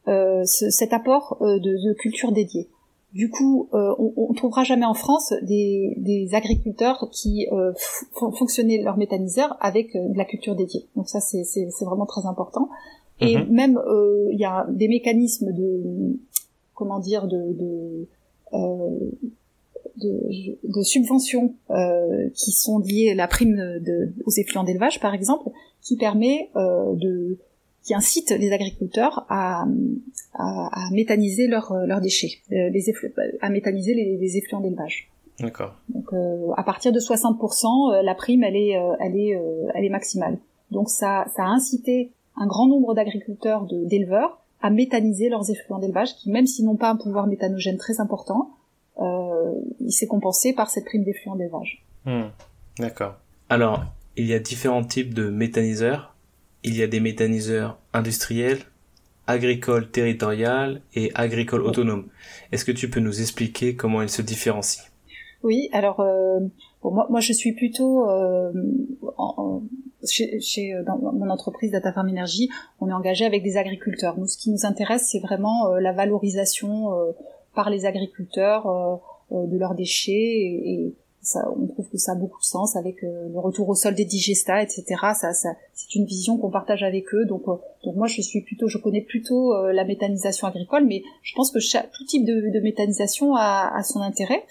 [0.06, 2.68] ce, cet apport de, de, culture dédiée.
[3.14, 7.46] Du coup, on, on trouvera jamais en France des, des agriculteurs qui
[8.12, 10.86] font fonctionner leur méthaniseur avec de la culture dédiée.
[10.96, 11.44] Donc ça, c'est
[11.80, 12.68] vraiment très important.
[13.20, 13.50] Et mhm.
[13.50, 16.16] même euh, il y a des mécanismes de
[16.74, 18.06] comment dire de de,
[18.52, 19.10] euh,
[19.96, 25.14] de, de subventions euh, qui sont liées à la prime de, aux effluents d'élevage par
[25.14, 25.50] exemple,
[25.82, 27.38] qui permet euh, de
[27.82, 29.66] qui incite les agriculteurs à,
[30.32, 32.92] à, à méthaniser leurs leurs déchets, euh, les
[33.40, 35.10] à méthaniser les, les effluents d'élevage.
[35.38, 35.74] D'accord.
[35.88, 39.38] Donc euh, à partir de 60%, la prime elle est elle est
[39.74, 40.38] elle est maximale.
[40.70, 46.16] Donc ça ça a incité un grand nombre d'agriculteurs, d'éleveurs, à méthaniser leurs effluents d'élevage,
[46.16, 48.50] qui même s'ils n'ont pas un pouvoir méthanogène très important,
[49.00, 51.84] euh, il s'est compensé par cette prime d'effluents d'élevage.
[52.04, 52.28] Hmm.
[52.78, 53.14] D'accord.
[53.48, 53.84] Alors,
[54.16, 56.14] il y a différents types de méthaniseurs.
[56.62, 58.60] Il y a des méthaniseurs industriels,
[59.26, 62.06] agricoles territoriales et agricoles autonomes.
[62.52, 64.84] Est-ce que tu peux nous expliquer comment ils se différencient?
[65.42, 66.40] Oui, alors euh,
[66.82, 68.50] moi, moi je suis plutôt euh,
[69.18, 69.62] en,
[70.06, 72.48] chez, chez, euh, dans mon entreprise Data Farm Energy,
[72.80, 74.18] on est engagé avec des agriculteurs.
[74.18, 77.12] Nous, ce qui nous intéresse, c'est vraiment euh, la valorisation euh,
[77.54, 82.44] par les agriculteurs de leurs déchets et, ça, on trouve que ça a beaucoup de
[82.44, 84.84] sens avec le retour au sol des digestats, etc.
[85.14, 87.24] Ça, ça c'est une vision qu'on partage avec eux.
[87.24, 91.50] Donc, donc moi, je suis plutôt, je connais plutôt la méthanisation agricole, mais je pense
[91.50, 94.44] que chaque, tout type de, de méthanisation a, a, son intérêt.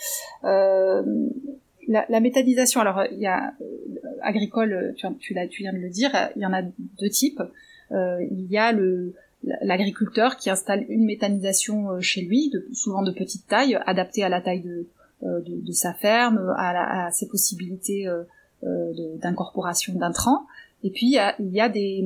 [1.89, 3.53] Euh, la, méthanisation, alors il y a
[4.21, 7.41] agricole, tu, tu, viens de le dire, il y en a deux types.
[7.91, 9.13] il y a le
[9.61, 14.63] l'agriculteur qui installe une méthanisation chez lui, souvent de petite taille, adaptée à la taille
[15.21, 18.07] de, sa ferme, à, ses possibilités
[18.61, 20.47] d'incorporation d'intrants.
[20.85, 22.05] Et puis il y a, des,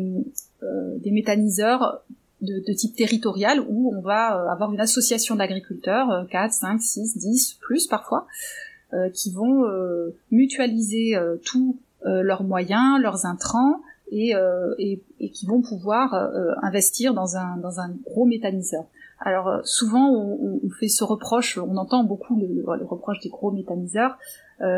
[1.05, 2.01] méthaniseurs
[2.41, 7.53] de, type territorial où on va euh, avoir une association d'agriculteurs, 4, 5, 6, 10,
[7.61, 8.66] plus parfois, euh,
[9.13, 14.33] qui vont euh, mutualiser tous leurs moyens, leurs intrants, et,
[14.77, 16.13] et, et, qui vont pouvoir
[16.61, 18.85] investir dans un, dans un gros méthaniseur.
[19.19, 24.17] Alors souvent on, on, fait ce reproche, on entend beaucoup le, reproche des gros méthaniseurs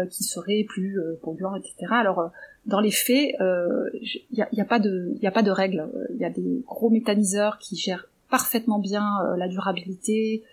[0.10, 1.88] qui seraient plus polluants, etc.
[1.91, 2.32] Alors
[2.69, 3.89] dans les faits, il euh,
[4.32, 5.89] n'y a, y a, pas de, il a pas de règles.
[6.12, 10.48] Il y a des gros méthaniseurs qui gèrent parfaitement bien euh, la durabilité, euh,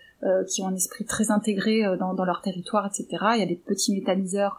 [0.49, 3.07] qui ont un esprit très intégré dans, dans, leur territoire, etc.
[3.35, 4.59] Il y a des petits méthaniseurs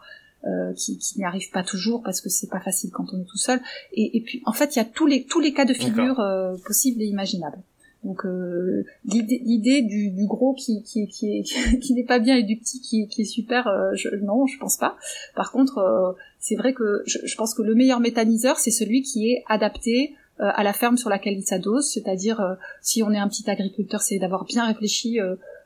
[0.76, 3.36] qui, qui n'y arrivent pas toujours parce que c'est pas facile quand on est tout
[3.36, 3.60] seul.
[3.92, 6.24] Et, et puis, en fait, il y a tous les tous les cas de figure
[6.64, 7.58] possibles et imaginables.
[8.04, 11.42] Donc euh, l'idée du, du, gros qui, qui, qui,
[11.80, 14.58] qui n'est pas bien et du petit qui, qui est super, euh, je, non, je
[14.58, 14.96] pense pas.
[15.34, 19.02] Par contre, euh, c'est vrai que je, je, pense que le meilleur méthaniseur, c'est celui
[19.02, 21.92] qui est adapté euh, à la ferme sur laquelle il s'adosse.
[21.92, 25.18] C'est-à-dire, si on est un petit agriculteur, c'est d'avoir bien réfléchi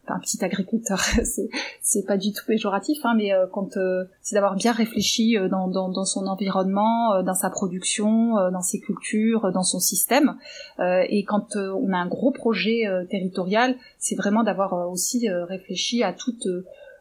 [0.08, 1.48] un petit agriculteur, c'est
[1.80, 5.48] c'est pas du tout péjoratif, hein, mais euh, quand euh, c'est d'avoir bien réfléchi euh,
[5.48, 10.36] dans, dans, dans, son environnement, dans sa production, dans ses cultures, dans son système.
[10.80, 16.48] et quand on a un gros projet territorial, c'est vraiment d'avoir aussi réfléchi à toutes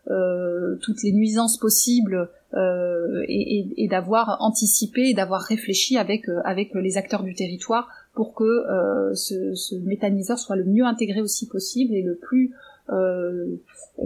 [0.05, 6.97] toutes les nuisances possibles et, et, et d'avoir anticipé et d'avoir réfléchi avec avec les
[6.97, 8.65] acteurs du territoire pour que
[9.13, 12.53] ce, ce méthaniseur soit le mieux intégré aussi possible et le plus
[12.91, 13.55] euh,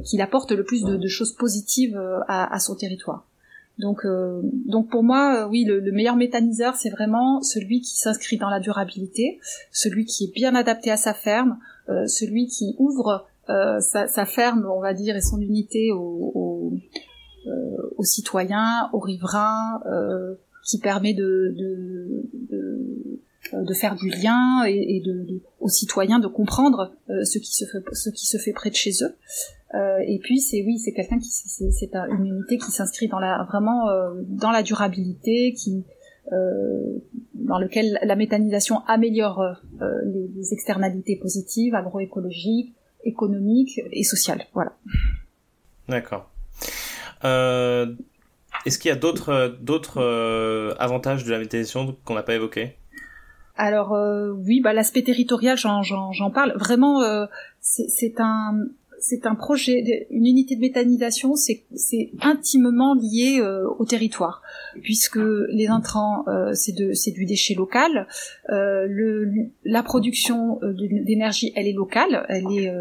[0.04, 3.26] qu'il apporte le plus de, de choses positives euh, à, à, son territoire.
[3.80, 8.38] Donc, euh, donc pour moi, oui, le, le meilleur méthaniseur, c'est vraiment celui qui s'inscrit
[8.38, 9.40] dans la durabilité,
[9.72, 14.82] celui qui est bien adapté à sa ferme, celui qui ouvre sa, sa, ferme, on
[14.82, 16.74] va dire, et son unité aux, aux,
[17.98, 19.82] aux citoyens, aux riverains,
[20.64, 23.22] qui permet de, de, de
[23.54, 27.54] euh, de faire du lien et, de, de, aux citoyens de comprendre euh, ce qui
[27.54, 29.16] se fait ce qui se fait près de chez eux.
[29.76, 33.44] Euh, et puis c'est oui c'est quelqu'un qui c'est une unité qui s'inscrit dans la
[33.44, 33.88] vraiment
[34.28, 35.84] dans la durabilité qui
[37.36, 39.44] dans lequel la méthanisation améliore
[39.80, 44.44] les, les, externalités positives agroécologiques économiques et sociales.
[44.54, 44.76] Voilà.
[45.88, 46.32] D'accord
[47.26, 52.76] est-ce qu'il y a d'autres d'autres avantages de la méthanisation qu'on n'a pas évoqués
[53.58, 56.54] alors euh, oui, bah l'aspect territorial, j'en parle.
[56.58, 57.26] Vraiment, euh,
[57.62, 58.68] c'est un
[59.24, 61.64] un projet, une unité de méthanisation, c'est
[62.22, 64.42] intimement lié euh, au territoire,
[64.82, 68.08] puisque les intrants, c'est du déchet local.
[68.50, 69.32] Le,
[69.64, 72.74] la production d'énergie, elle est locale, elle est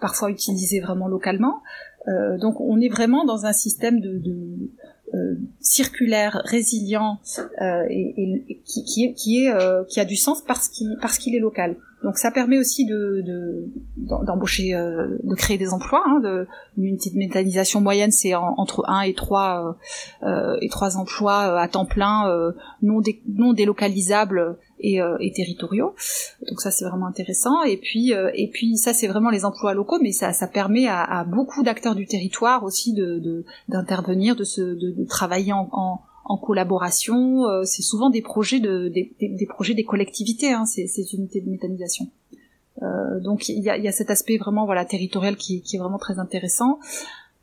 [0.00, 1.62] parfois utilisée vraiment localement.
[2.06, 4.70] Donc on est vraiment dans un système de, de
[5.12, 7.18] euh, circulaire, résilient
[7.60, 8.14] euh, et,
[8.48, 11.74] et, qui, qui, est, qui, euh, qui a du sens parce qu'il parce est local.
[12.04, 13.24] Donc ça permet aussi de
[13.96, 16.04] d'embaucher, de, de, créer des emplois.
[16.06, 16.46] Hein, de,
[16.78, 17.16] une unité de
[17.80, 19.76] moyenne, c'est entre 1 et 3
[20.60, 25.94] et 3 emplois à temps plein non, non délocalisables et, euh, et territoriaux.
[26.48, 27.62] Donc ça c'est vraiment intéressant.
[27.62, 30.86] Et puis euh, et puis ça c'est vraiment les emplois locaux, mais ça, ça permet
[30.86, 36.00] à, à beaucoup d'acteurs du territoire aussi de d'intervenir, de, se de, travailler en, en,
[36.24, 37.46] en collaboration.
[37.46, 41.40] Euh, c'est souvent des projets de des, des, projets des collectivités, hein, ces, ces unités
[41.40, 42.06] de méthanisation.
[42.82, 45.78] Euh, donc il y a, y a, cet aspect vraiment voilà territorial qui, qui est
[45.78, 46.78] vraiment très intéressant.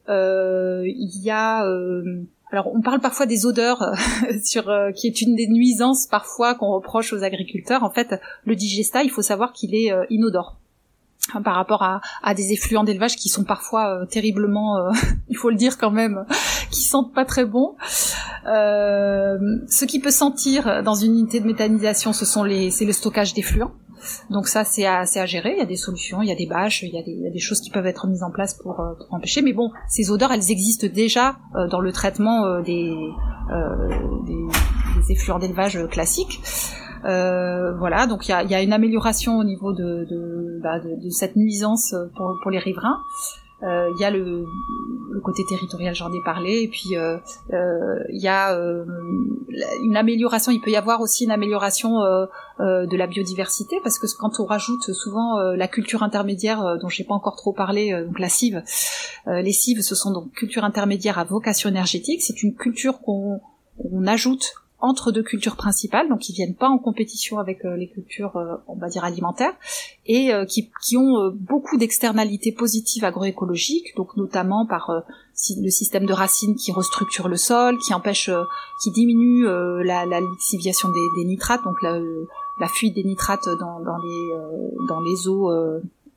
[0.09, 1.65] Euh, il y a
[2.51, 3.93] alors on parle parfois des odeurs euh,
[4.67, 7.83] euh, qui est une des nuisances parfois qu'on reproche aux agriculteurs.
[7.83, 10.57] En fait, le digesta, il faut savoir qu'il est euh, inodore
[11.33, 14.91] hein, par rapport à, à des effluents d'élevage qui sont parfois terriblement,
[15.29, 16.25] il faut le dire quand même,
[16.71, 17.75] qui sentent pas très bon.
[18.45, 23.33] ce qui peut sentir dans une unité de méthanisation, ce sont les, c'est le stockage
[23.33, 23.73] d'effluents.
[24.29, 25.53] Donc ça, c'est à, à, gérer.
[25.53, 27.21] Il y a des solutions, il y a des bâches, il y a des, il
[27.21, 29.41] y a des choses qui peuvent être mises en place pour, euh, pour, empêcher.
[29.41, 32.93] Mais bon, ces odeurs, elles existent déjà euh, dans le traitement euh, des,
[34.25, 34.45] des,
[35.01, 36.39] des, effluents d'élevage classiques.
[37.03, 41.01] voilà, donc il y a, y a, une amélioration au niveau de, de, bah, de,
[41.03, 42.99] de cette nuisance pour, pour les riverains.
[43.63, 44.45] Euh, il y a le,
[45.23, 47.17] côté territorial, j'en ai parlé, et puis euh,
[47.51, 48.55] euh, il y a
[49.81, 50.51] une amélioration.
[50.51, 51.99] Il peut y avoir aussi une amélioration
[52.59, 57.15] de la biodiversité parce que quand on rajoute souvent la culture intermédiaire dont j'ai pas
[57.15, 58.61] encore trop parlé, donc la cive,
[59.25, 62.21] les cives, ce sont donc cultures intermédiaires à vocation énergétique.
[62.21, 63.41] C'est une culture qu'on
[63.91, 67.87] on ajoute entre deux cultures principales, donc qui viennent pas en compétition avec euh, les
[67.87, 69.53] cultures, euh, on va dire alimentaires,
[70.05, 76.13] et euh, qui, qui, ont beaucoup d'externalités positives agroécologiques, donc notamment par le système de
[76.13, 78.29] racines qui restructure le sol, qui empêche,
[78.83, 84.99] qui diminue la, la lixiviation des, nitrates, donc la, fuite des nitrates dans les dans
[85.01, 85.51] les eaux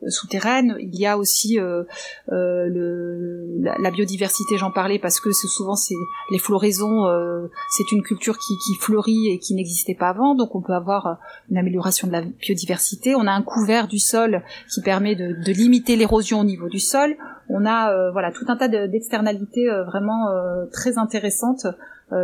[0.08, 0.76] souterraine.
[0.80, 1.84] Il y a aussi euh,
[2.32, 5.94] euh, la, biodiversité, j'en parlais parce que souvent c'est
[6.30, 10.54] les floraisons, euh, c'est une culture qui, qui, fleurit et qui n'existait pas avant, donc
[10.54, 11.18] on peut avoir
[11.50, 13.14] une amélioration de la biodiversité.
[13.14, 14.42] On a un couvert du sol
[14.72, 17.16] qui permet de, de limiter l'érosion au niveau du sol.
[17.48, 20.28] On a voilà tout un tas d'externalités vraiment
[20.72, 21.66] très intéressantes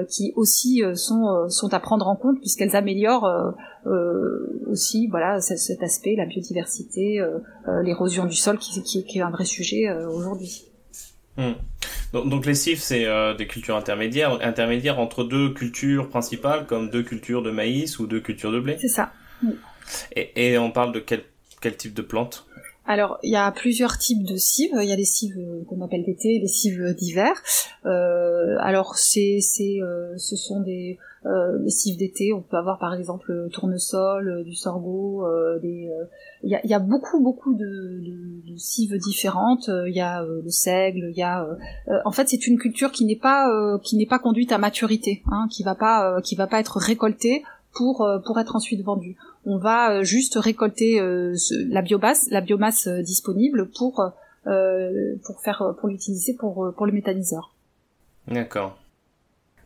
[0.08, 3.54] qui aussi sont sont à prendre en compte puisqu'elles améliorent
[4.66, 7.24] aussi voilà cet aspect la biodiversité
[7.82, 10.64] l'érosion du sol qui, qui, qui, est un vrai sujet aujourd'hui.
[11.36, 11.52] Hmm.
[12.12, 13.06] Donc, donc, les CIF, c'est
[13.36, 18.20] des cultures intermédiaires, intermédiaires entre deux cultures principales, comme deux cultures de maïs ou deux
[18.20, 18.76] cultures de blé.
[18.80, 19.12] C'est ça.
[20.14, 21.22] Et, et, on parle de quel,
[21.60, 22.46] quel type de plantes?
[22.88, 24.70] Alors, il y a plusieurs types de cives.
[24.80, 27.32] Il y a des cives euh, qu'on appelle d'été, des cives d'hiver.
[27.84, 32.32] Euh, alors, c'est, c'est, euh, ce sont des euh, les cives d'été.
[32.32, 35.24] On peut avoir par exemple le tournesol, du sorgho.
[35.60, 35.90] des,
[36.42, 39.68] il y a, y, a, beaucoup, beaucoup de, de, de cives différentes.
[39.68, 41.08] Il y a le seigle.
[41.10, 41.46] Il y a,
[42.04, 43.50] en fait, c'est une culture qui n'est pas,
[43.82, 47.42] qui n'est pas conduite à maturité, hein, qui va pas, qui va pas être récoltée
[47.72, 49.16] pour pour être ensuite vendue
[49.46, 51.34] on va euh, juste récolter euh,
[51.68, 54.12] la biomasse, la biomasse euh, disponible pour
[55.24, 57.52] pour faire pour l'utiliser pour pour le méthaniseur.
[58.28, 58.78] D'accord.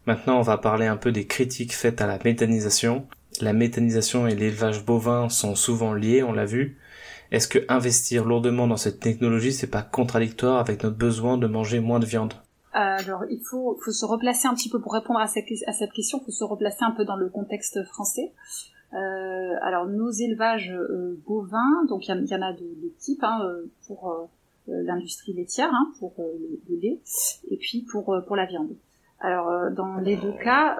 [0.06, 3.06] Maintenant, on va parler un peu des critiques faites à la méthanisation.
[3.40, 6.78] La méthanisation et l'élevage bovin sont souvent liés, on l'a vu.
[7.30, 11.78] Est-ce que investir lourdement dans cette technologie, c'est pas contradictoire avec notre besoin de manger
[11.78, 12.34] moins de viande?
[12.72, 16.18] Alors, il faut, faut se replacer un petit peu pour répondre à cette, question.
[16.20, 18.32] Il faut se replacer un peu dans le contexte français.
[18.92, 23.70] Euh, alors nos élevages euh, bovins, donc il y, en a de, types hein, euh,
[23.86, 24.28] pour
[24.66, 26.98] l'industrie laitière, hein, pour le, lait,
[27.50, 28.74] et puis pour pour la viande.
[29.20, 30.78] Alors dans les deux cas,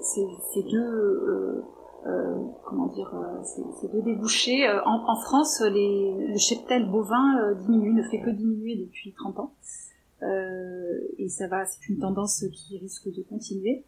[0.00, 1.62] ces, deux
[2.64, 4.68] comment dire, ces, deux débouchés.
[4.86, 9.52] En, en, France, les, le cheptel bovin diminue, ne fait que diminuer depuis 30 ans.
[10.24, 13.84] Euh, et ça va, c'est une tendance qui risque de continuer.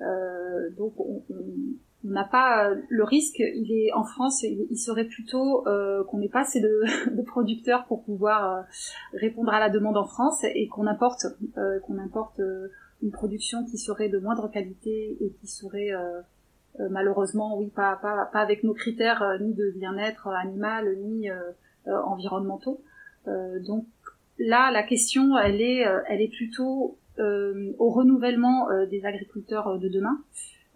[0.00, 1.22] Euh, donc on,
[2.04, 3.38] n'a pas le risque.
[3.38, 6.82] Il est en France, il, serait plutôt euh, qu'on n'ait pas assez de,
[7.16, 8.62] de, producteurs pour pouvoir euh,
[9.14, 12.68] répondre à la demande en France et qu'on importe, euh, qu'on importe euh,
[13.02, 15.90] une production qui serait de moindre qualité et qui serait
[16.90, 21.28] malheureusement, oui, pas, pas, pas avec nos critères ni de bien-être animal ni
[21.86, 22.82] environnementaux.
[23.26, 23.86] donc
[24.38, 30.18] là, la question, elle est, elle est plutôt au renouvellement des agriculteurs de demain.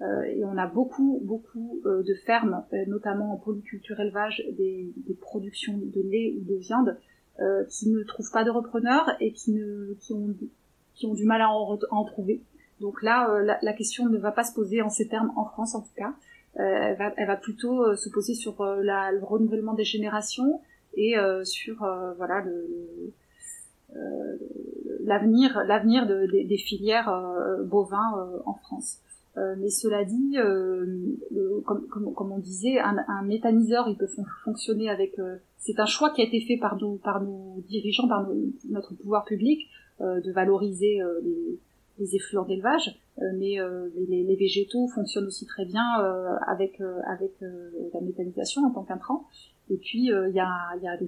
[0.03, 4.93] Euh, et on a beaucoup, beaucoup euh, de fermes, euh, notamment en polyculture élevage, des,
[4.97, 6.97] des, productions de lait ou de viande,
[7.71, 10.37] qui ne trouvent pas de repreneurs et qui, ne, qui, ont,
[11.07, 12.43] ont du mal à en, trouver.
[12.81, 15.75] Donc là, la, la, question ne va pas se poser en ces termes en France
[15.75, 16.15] en tout cas.
[16.55, 20.61] elle, va, elle va plutôt se poser sur le renouvellement des générations
[20.95, 21.77] et sur
[22.17, 22.45] voilà
[25.05, 27.13] l'avenir l'avenir de, des filières
[27.65, 28.99] bovins en France.
[29.39, 30.85] Euh, mais cela dit, euh,
[31.65, 34.09] comme, on disait, un, méthaniseur, il peut
[34.45, 35.19] fonctionner avec.
[35.19, 38.29] Euh, c'est un choix qui a été fait par nos, par nos dirigeants, par
[38.69, 39.69] notre pouvoir public,
[40.01, 41.59] de valoriser les,
[41.99, 42.99] les effluents d'élevage,
[43.35, 43.57] mais
[44.09, 45.85] les, les, végétaux fonctionnent aussi très bien
[46.47, 49.27] avec avec la méthanisation en tant qu'intrant.
[49.71, 50.99] Et puis il y a, y a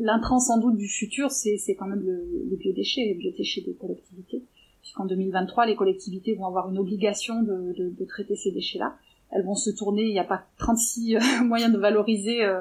[0.00, 4.42] l'intrant sans doute du futur, c'est quand même le, les biodéchets, les biodéchets des collectivités
[4.84, 8.94] puisqu'en 2023, les collectivités vont avoir une obligation de, de, de traiter ces déchets-là.
[9.30, 12.60] Elles vont se tourner, il n'y a pas 36 euh, moyens de valoriser euh,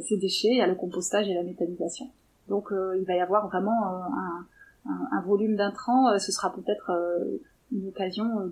[0.00, 2.10] ces déchets, il y a le compostage et la méthanisation.
[2.48, 4.46] Donc euh, il va y avoir vraiment un,
[4.86, 6.90] un, volume d'intrants, ce sera peut-être
[7.72, 8.50] une occasion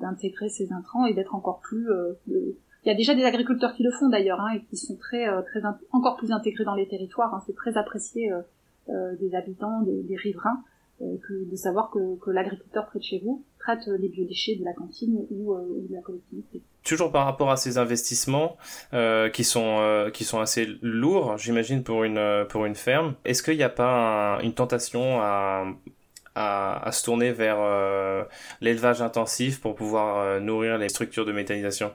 [0.00, 1.88] d'intégrer ces intrants et d'être encore plus...
[2.26, 2.54] il
[2.86, 5.60] y a déjà des agriculteurs qui le font d'ailleurs, hein, et qui sont très, très
[5.92, 7.34] encore plus intégrés dans les territoires.
[7.34, 8.32] Hein, c'est très apprécié
[8.88, 10.62] des habitants, des, riverains.
[11.02, 14.72] Euh, que de savoir que, que l'agriculteur près chez vous traite les biodéchets de la
[14.72, 16.62] cantine ou, euh, ou de la collectivité.
[16.84, 18.56] Toujours par rapport à ces investissements
[18.94, 23.14] euh, qui sont euh, qui sont assez lourds, j'imagine pour une pour une ferme.
[23.24, 25.66] Est-ce qu'il n'y a pas une tentation à
[26.36, 27.58] à, à, se tourner vers
[28.60, 31.90] l'élevage intensif pour pouvoir nourrir les structures de méthanisation?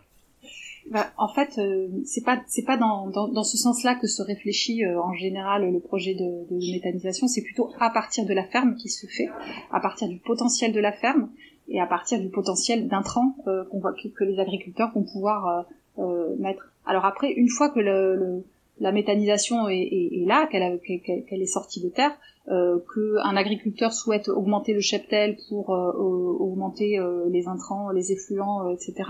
[0.91, 4.22] Bah, en fait, euh, c'est pas c'est pas dans, dans, dans ce sens-là que se
[4.22, 7.28] réfléchit euh, en général le projet de, de méthanisation.
[7.28, 9.30] C'est plutôt à partir de la ferme qui se fait,
[9.72, 11.32] à partir du potentiel de la ferme.
[11.68, 15.66] Et à partir du potentiel d'intrants qu'on voit que, les agriculteurs vont pouvoir
[16.39, 16.72] mettre.
[16.86, 18.43] Alors après, une fois que le,
[18.80, 22.11] la méthanisation est, est, est là, qu'elle qu'elle est sortie de terre,
[22.49, 28.70] euh, qu'un agriculteur souhaite augmenter le cheptel pour euh, augmenter euh, les intrants, les effluents,
[28.70, 29.09] etc.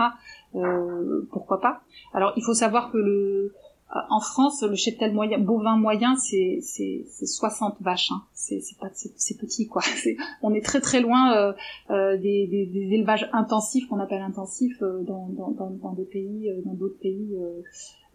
[1.30, 1.82] pourquoi pas
[2.14, 3.52] Alors il faut savoir que le
[3.88, 8.10] en France, le cheptel moyen, bovin moyen, c'est c'est 60 vaches.
[8.12, 8.22] Hein.
[8.34, 9.82] C'est pas c'est petit quoi.
[10.42, 11.54] on est très très loin
[11.90, 16.74] des, des, des, élevages intensifs qu'on appelle intensifs dans, dans, dans, dans, des pays, dans
[16.74, 17.36] d'autres pays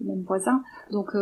[0.02, 0.62] même voisins.
[0.92, 1.16] Donc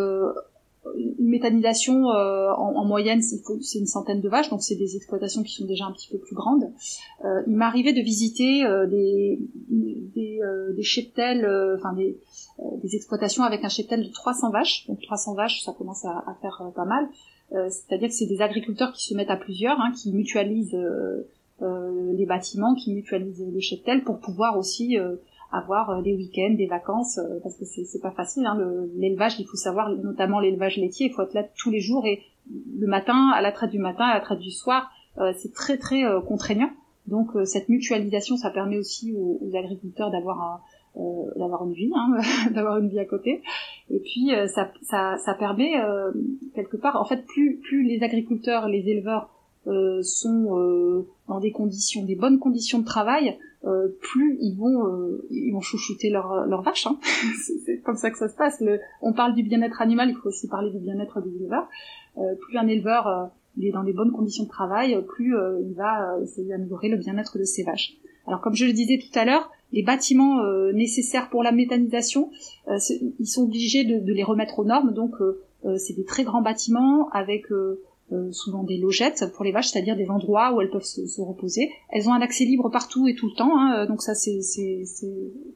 [0.98, 5.44] une méthanisation euh, en, en, moyenne c'est une centaine de vaches donc c'est des exploitations
[5.44, 6.72] qui sont déjà un petit peu plus grandes
[7.26, 9.40] euh, il m'arrivait de visiter euh, des
[9.70, 12.18] des, euh, des cheptels euh, enfin des,
[12.84, 16.36] des exploitations avec un cheptel de 300 vaches donc 300 vaches ça commence à, à
[16.42, 17.08] faire pas mal
[17.52, 20.78] c'est-à-dire que c'est des agriculteurs qui se mettent à plusieurs hein, qui mutualisent
[21.62, 24.98] les bâtiments qui mutualisent le cheptel pour pouvoir aussi
[25.52, 28.46] avoir euh, des week-ends, des vacances, euh, parce que c'est pas facile.
[28.46, 28.58] Hein,
[28.96, 32.22] L'élevage, il faut savoir, notamment l'élevage laitier, il faut être là tous les jours et
[32.80, 35.78] le matin, à la traite du matin, à la traite du soir, euh, c'est très
[35.78, 36.70] très contraignant.
[37.08, 40.62] Donc cette mutualisation, ça permet aussi aux, agriculteurs d'avoir
[41.36, 42.18] d'avoir une vie, hein,
[42.52, 43.42] d'avoir une vie à côté.
[43.90, 45.74] Et puis ça, ça, ça permet
[46.56, 49.30] quelque part, en fait, plus plus les agriculteurs, les éleveurs
[50.02, 55.52] sont dans des conditions, des bonnes conditions de travail, euh, plus ils vont euh, ils
[55.52, 56.88] vont chouchouter leur leur vache.
[56.88, 56.98] Hein.
[57.66, 58.62] c'est comme ça que ça se passe.
[58.62, 61.68] Le, on parle du bien-être animal, il faut aussi parler du bien-être des éleveurs.
[62.18, 66.18] Euh, plus un éleveur il est dans les bonnes conditions de travail, plus il va
[66.22, 67.98] essayer d'améliorer le bien-être de ses vaches.
[68.28, 70.44] Alors comme je le disais tout à l'heure, les bâtiments
[70.74, 72.32] nécessaires pour la méthanisation,
[72.68, 74.94] ils sont obligés de, les remettre aux normes.
[74.94, 75.16] Donc
[75.78, 77.52] c'est des très grands bâtiments avec
[78.12, 81.22] euh, souvent des logettes pour les vaches, c'est-à-dire des endroits où elles peuvent se, se,
[81.22, 81.70] reposer.
[81.90, 84.40] Elles ont un accès libre partout et tout le temps, hein, donc ça c'est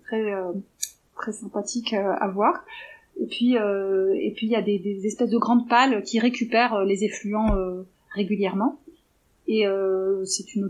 [0.03, 0.51] très euh,
[1.32, 2.64] sympathique euh, à voir.
[3.20, 7.03] Et puis et puis il y a des, espèces de grandes pales qui récupèrent les
[7.03, 7.55] effluents
[8.09, 8.80] régulièrement.
[9.47, 9.65] Et
[10.25, 10.63] c'est une,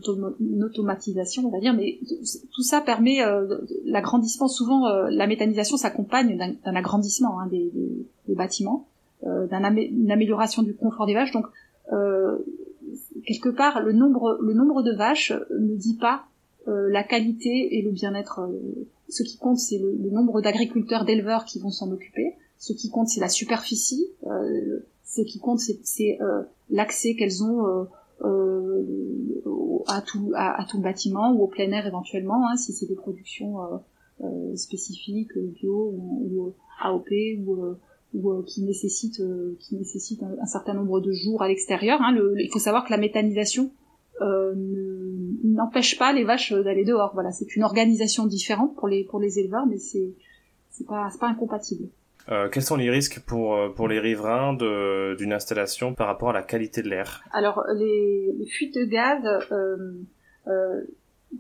[0.64, 2.00] automatisation, on va dire, mais
[2.56, 3.20] tout ça permet
[3.86, 4.48] l'agrandissement.
[4.48, 8.88] Souvent, la méthanisation s'accompagne d'un agrandissement hein, des, des, des, bâtiments,
[9.22, 11.32] d'une amélioration du confort des vaches.
[11.34, 11.46] Donc,
[11.92, 12.38] euh,
[13.26, 16.26] quelque part, le nombre, le nombre de vaches ne dit pas
[16.68, 18.40] euh, la qualité et le bien-être.
[18.40, 22.34] Euh, ce qui compte, c'est le, nombre d'agriculteurs, d'éleveurs qui vont s'en occuper.
[22.58, 24.08] Ce qui compte, c'est la superficie.
[25.06, 26.18] ce qui compte, c'est
[26.70, 27.88] l'accès qu'elles ont
[28.22, 32.96] à, tout, à, tout le bâtiment ou au plein air éventuellement, hein, si c'est des
[32.96, 33.58] productions
[34.56, 37.10] spécifiques, bio ou, AOP
[37.46, 37.76] ou
[38.14, 42.00] ou euh, qui nécessite euh, qui nécessite un, certain nombre de jours à l'extérieur.
[42.02, 42.16] Hein.
[42.38, 43.72] il faut savoir que la méthanisation
[44.22, 44.54] euh,
[45.44, 47.12] n'empêche pas les vaches d'aller dehors.
[47.14, 50.14] Voilà, c'est une organisation différente pour les pour les éleveurs, mais c'est
[50.70, 51.88] c'est pas c'est pas incompatible.
[52.30, 56.44] Euh, quels sont les risques pour pour les riverains d'une installation par rapport à la
[56.44, 57.24] qualité de l'air?
[57.32, 59.22] Alors les, les, fuites de gaz,
[59.52, 60.82] euh,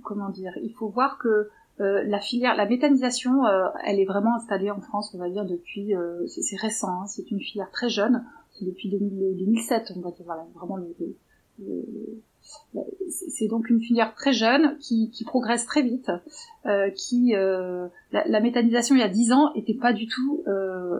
[0.04, 1.50] comment dire Il faut voir que
[1.82, 5.46] euh, la filière, la méthanisation, euh, elle est vraiment installée en France, on va dire
[5.46, 10.12] depuis, euh, c'est récent, hein, c'est une filière très jeune, c'est depuis 2007, on va
[10.12, 10.78] dire, voilà, vraiment
[13.10, 16.12] c'est donc une filière très jeune qui, progresse très vite,
[16.96, 17.90] qui la,
[18.28, 20.44] la, méthanisation il y a 10 ans était pas du tout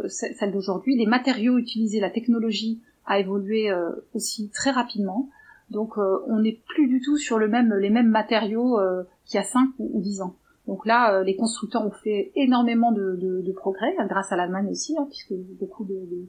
[0.08, 0.96] celle d'aujourd'hui.
[0.96, 3.72] Les matériaux utilisés, la technologie a évolué
[4.14, 5.30] aussi très rapidement.
[5.70, 8.80] Donc on n'est plus du tout sur les mêmes matériaux
[9.26, 10.36] qu'il y a 5 ou, ou 10 ans.
[10.68, 15.08] Donc là, euh, les constructeurs ont fait énormément de, progrès, grâce à l'Allemagne aussi, hein,
[15.10, 16.26] puisque beaucoup de, de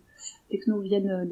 [0.51, 1.29] technos viennent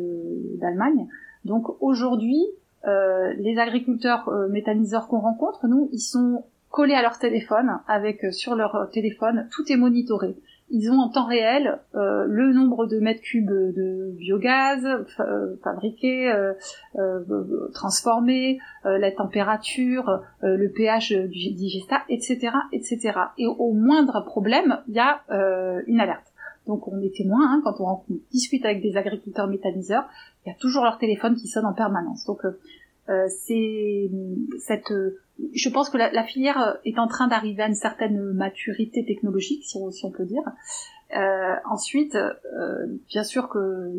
[0.60, 1.08] d'Allemagne.
[1.44, 2.44] Donc aujourd'hui,
[2.86, 8.24] euh, les agriculteurs euh, méthaniseurs qu'on rencontre, nous, ils sont collés à leur téléphone, avec
[8.24, 10.36] euh, sur leur téléphone, tout est monitoré
[10.72, 14.84] ils ont en temps réel euh, le nombre de mètres cubes de biogaz
[15.20, 16.54] euh, fabriqué, euh,
[16.98, 17.20] euh
[17.74, 23.12] transformé, la température, le pH du digestat, etc., etc.
[23.38, 25.22] Et au moindre problème, il y a
[25.86, 26.31] une alerte.
[26.66, 30.04] Donc on est témoin hein, quand on discute avec des agriculteurs méthaniseurs,
[30.44, 32.24] il y a toujours leur téléphone qui sonne en permanence.
[32.24, 32.40] Donc
[33.28, 34.10] c'est
[34.58, 34.92] cette
[35.54, 39.64] je pense que la, filière euh, est en train d'arriver à une certaine maturité technologique,
[39.64, 40.42] si on, peut dire.
[41.16, 43.90] Euh, ensuite, euh, bien sûr que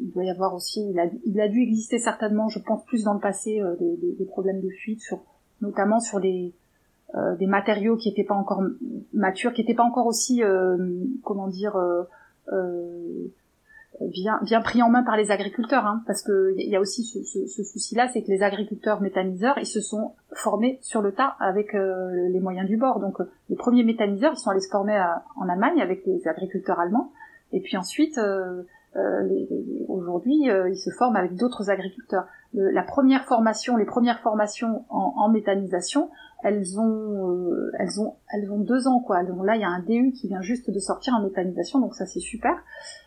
[0.00, 0.80] il doit y avoir aussi,
[1.24, 5.00] il a, dû exister certainement, je pense plus dans le passé, des, problèmes de fuite,
[5.00, 5.22] sur,
[5.60, 6.20] notamment sur
[7.14, 8.62] des, des matériaux qui n'étaient pas encore
[9.12, 10.42] matures, qui n'étaient pas encore aussi,
[11.22, 11.76] comment dire,
[14.00, 17.04] bien bien pris en main par les agriculteurs, hein, parce que il y a aussi
[17.04, 21.12] ce, ce, ce souci-là, c'est que les agriculteurs méthaniseurs, ils se sont formés sur le
[21.12, 22.98] tas avec euh, les moyens du bord.
[23.00, 25.00] Donc les premiers méthaniseurs, ils sont allés se former
[25.36, 27.12] en Allemagne avec les agriculteurs allemands,
[27.52, 28.62] et puis ensuite, euh,
[29.88, 32.26] aujourd'hui, ils se forment avec d'autres agriculteurs.
[32.52, 36.10] la première formation, les premières formations en, en méthanisation,
[36.44, 39.24] elles ont, euh, elles ont, elles ont deux ans quoi.
[39.24, 41.94] Donc là, il y a un DU qui vient juste de sortir en méthanisation, donc
[41.94, 42.52] ça c'est super,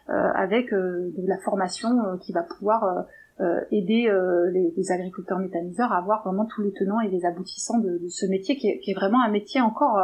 [0.09, 3.05] euh, avec euh, de la formation qui va pouvoir
[3.69, 4.11] aider
[4.51, 8.07] les, les, agriculteurs méthaniseurs à avoir vraiment tous les tenants et les aboutissants de, de
[8.07, 9.99] ce métier qui est, qui est, vraiment un métier encore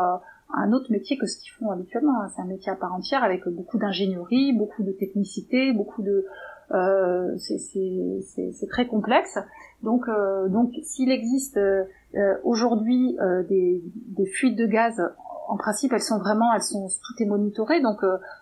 [0.54, 2.22] un autre métier que ce qu'ils font habituellement.
[2.22, 2.28] Hein.
[2.36, 6.28] C'est un métier à part entière avec beaucoup d'ingénierie, beaucoup de technicité, beaucoup de
[6.72, 9.38] euh, c'est très complexe.
[9.82, 11.86] Donc, euh, donc s'il existe euh,
[12.44, 13.18] aujourd'hui
[13.50, 13.84] des,
[14.18, 15.02] des, fuites de gaz,
[15.48, 17.82] en principe, elles sont vraiment, elles sont, tout est monitoré.
[17.82, 18.00] Donc,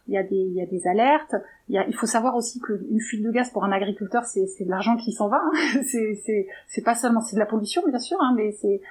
[0.08, 1.36] il y a des, y a des alertes.
[1.68, 4.46] Il, y a, il faut savoir aussi qu'une fuite de gaz pour un agriculteur, c'est
[4.64, 5.42] de l'argent qui s'en va.
[5.44, 5.82] Hein.
[6.68, 8.82] c'est pas seulement, c'est de la pollution, bien sûr, hein, mais c'est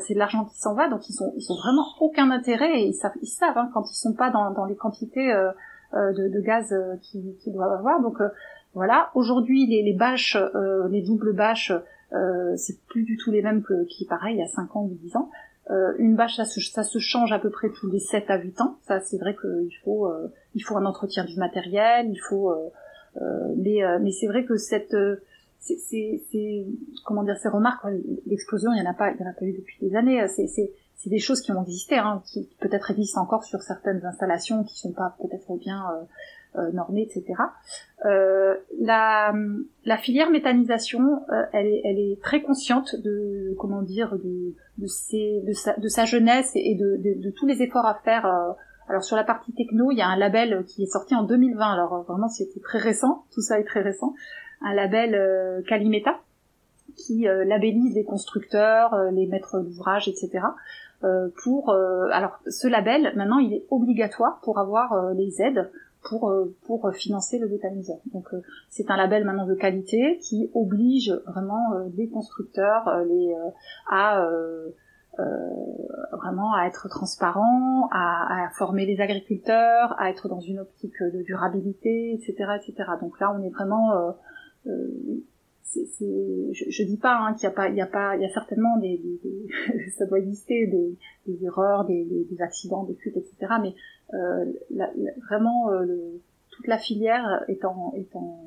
[0.00, 2.92] c'est de l'argent qui s'en va, donc ils sont ils vraiment aucun intérêt et ils
[2.92, 5.52] savent ils savent hein, quand ils sont pas dans, dans les quantités euh,
[6.12, 8.02] de, de, gaz qu'ils doivent avoir.
[8.02, 8.20] Donc
[8.74, 9.10] voilà.
[9.14, 11.72] Aujourd'hui, les, les bâches, euh, les doubles bâches,
[12.12, 14.84] euh, c'est plus du tout les mêmes que qui pareil il y a 5 ans
[14.84, 15.30] ou 10 ans.
[15.70, 18.38] Euh, une bâche, ça se, ça se, change à peu près tous les 7 à
[18.38, 18.78] 8 ans.
[18.82, 22.52] Ça, c'est vrai qu'il faut, euh, il faut un entretien du matériel, il faut,
[23.56, 24.96] mais, mais c'est vrai que cette,
[25.60, 26.66] c'est,
[27.04, 27.86] comment dire, ces remarques,
[28.26, 30.26] l'explosion, il y en a pas, il y en a pas eu depuis des années.
[30.28, 30.48] C'est,
[31.00, 34.78] c'est des choses qui ont existé, hein, qui peut-être existent encore sur certaines installations qui
[34.78, 36.04] sont pas peut-être bien euh,
[36.72, 37.34] normée, etc.
[38.06, 39.34] Euh, la,
[39.84, 44.86] la, filière méthanisation, euh, elle, est, elle, est, très consciente de comment dire de, de,
[44.86, 48.24] ses, de, sa, de sa, jeunesse et de, tous les efforts à faire.
[48.88, 51.72] alors sur la partie techno, il y a un label qui est sorti en 2020.
[51.72, 54.14] Alors vraiment c'était très récent, tout ça est très récent.
[54.62, 56.20] Un label Calimeta
[56.96, 60.40] qui labellise les constructeurs, les maîtres d'ouvrage, etc.
[61.42, 61.74] pour
[62.12, 65.70] alors ce label maintenant il est obligatoire pour avoir les aides
[66.02, 67.98] pour euh, pour financer le méthaniseur.
[68.12, 73.34] Donc euh, c'est un label maintenant de qualité qui oblige vraiment euh, les constructeurs les
[73.88, 74.26] à
[76.12, 81.22] vraiment à être transparents, à, à, former les agriculteurs, à être dans une optique de
[81.22, 82.90] durabilité, etc., etc.
[83.02, 84.14] Donc là, on est vraiment
[85.74, 88.24] je, je dis pas hein, qu'il y a pas, il y a pas, il y
[88.24, 90.96] a certainement des, des, des ça doit exister des,
[91.26, 93.54] des erreurs, des, des, accidents, des fuites, etc.
[93.62, 93.74] Mais
[94.14, 94.90] euh, la,
[95.28, 98.44] vraiment euh, le, toute la filière est en, est en,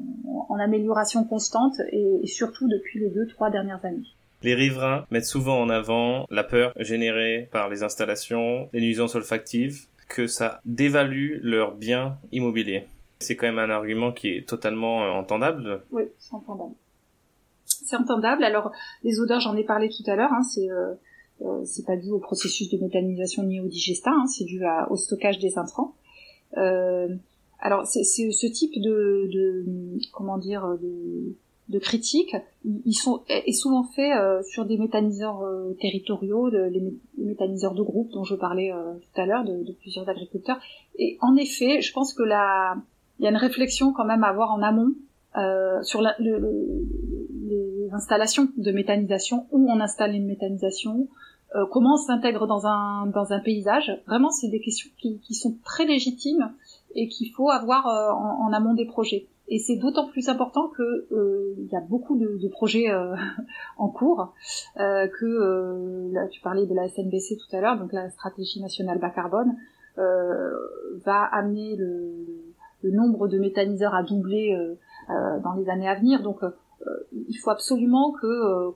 [0.49, 4.03] en amélioration constante et, et, surtout depuis les deux trois dernières années.
[4.41, 9.85] Les riverains mettent souvent en avant la peur générée par les installations, les nuisances olfactives,
[10.09, 12.85] que ça dévalue leurs biens immobiliers.
[13.19, 15.81] C'est quand même un argument qui est totalement euh, entendable.
[15.91, 16.73] Oui, c'est entendable
[17.83, 18.43] c'est entendable.
[18.43, 18.71] Alors
[19.03, 20.93] les odeurs, j'en ai parlé tout à l'heure, hein, c'est euh,
[21.41, 24.95] euh, c'est pas dû au processus de méthanisation ni au digestat, hein, c'est dû au
[24.95, 25.95] stockage des intrants.
[26.57, 27.07] Euh,
[27.59, 29.65] alors c'est ce type de, de
[30.11, 31.35] comment dire de,
[31.69, 34.11] de critiques, ils sont est souvent fait
[34.43, 35.41] sur des méthaniseurs
[35.79, 38.71] territoriaux, les, méthaniseurs de groupe dont je parlais
[39.01, 40.59] tout à l'heure, de, de, plusieurs agriculteurs.
[40.99, 42.75] Et en effet, je pense que là,
[43.19, 44.91] il y a une réflexion quand même à avoir en amont
[45.83, 46.83] sur la, le,
[47.93, 51.07] installations de méthanisation, où on installe une méthanisation,
[51.55, 53.91] euh, comment on s'intègre dans un, dans un paysage.
[54.07, 56.51] Vraiment, c'est des questions qui, qui, sont très légitimes
[56.95, 59.27] et qu'il faut avoir euh, en, amont des projets.
[59.49, 62.87] Et c'est d'autant plus important que euh, il y a beaucoup de, projets
[63.77, 64.33] en cours,
[64.77, 69.09] que là, tu parlais de la SNBC tout à l'heure, donc la stratégie nationale bas
[69.09, 69.55] carbone,
[69.97, 72.25] va amener le,
[72.83, 74.57] nombre de méthaniseurs à doubler
[75.09, 76.23] dans les années à venir.
[76.23, 76.39] Donc
[77.11, 78.71] il faut absolument que, euh,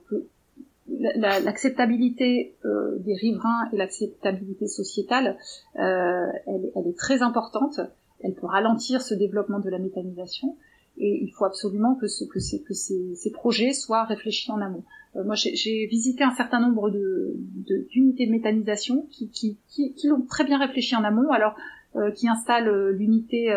[1.16, 5.36] l'acceptabilité euh, des riverains et l'acceptabilité sociétale,
[5.74, 7.80] elle, est très importante.
[8.20, 10.56] Elle peut ralentir ce développement de la méthanisation
[10.96, 14.82] et il faut absolument que, ce, que, ces, projets soient réfléchis en amont.
[15.14, 20.96] moi, j'ai visité un certain nombre d'unités de, méthanisation qui, qui, l'ont très bien réfléchi
[20.96, 21.30] en amont.
[21.30, 21.58] Alors, euh,
[22.14, 23.52] qui installe euh, l'unité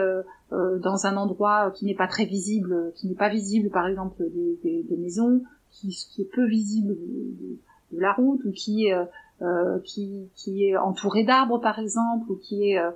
[0.53, 4.21] euh, dans un endroit qui n'est pas très visible, qui n'est pas visible par exemple
[4.63, 7.57] des, maisons, qui, est peu visible de,
[7.93, 8.93] la route ou qui est
[9.41, 12.91] euh, entouré d'arbres par exemple ou qui est euh,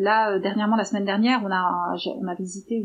[0.00, 2.84] là dernièrement la semaine dernière on a visité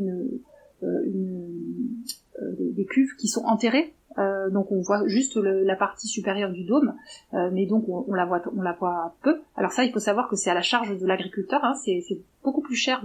[2.44, 6.96] des cuves qui sont enterrées euh, donc on voit juste la partie supérieure du dôme,
[7.34, 9.42] euh, mais donc on, la voit, on la voit peu.
[9.56, 11.64] Alors ça, il faut savoir que c'est à la charge de l'agriculteur.
[11.64, 13.04] Hein, c'est beaucoup plus cher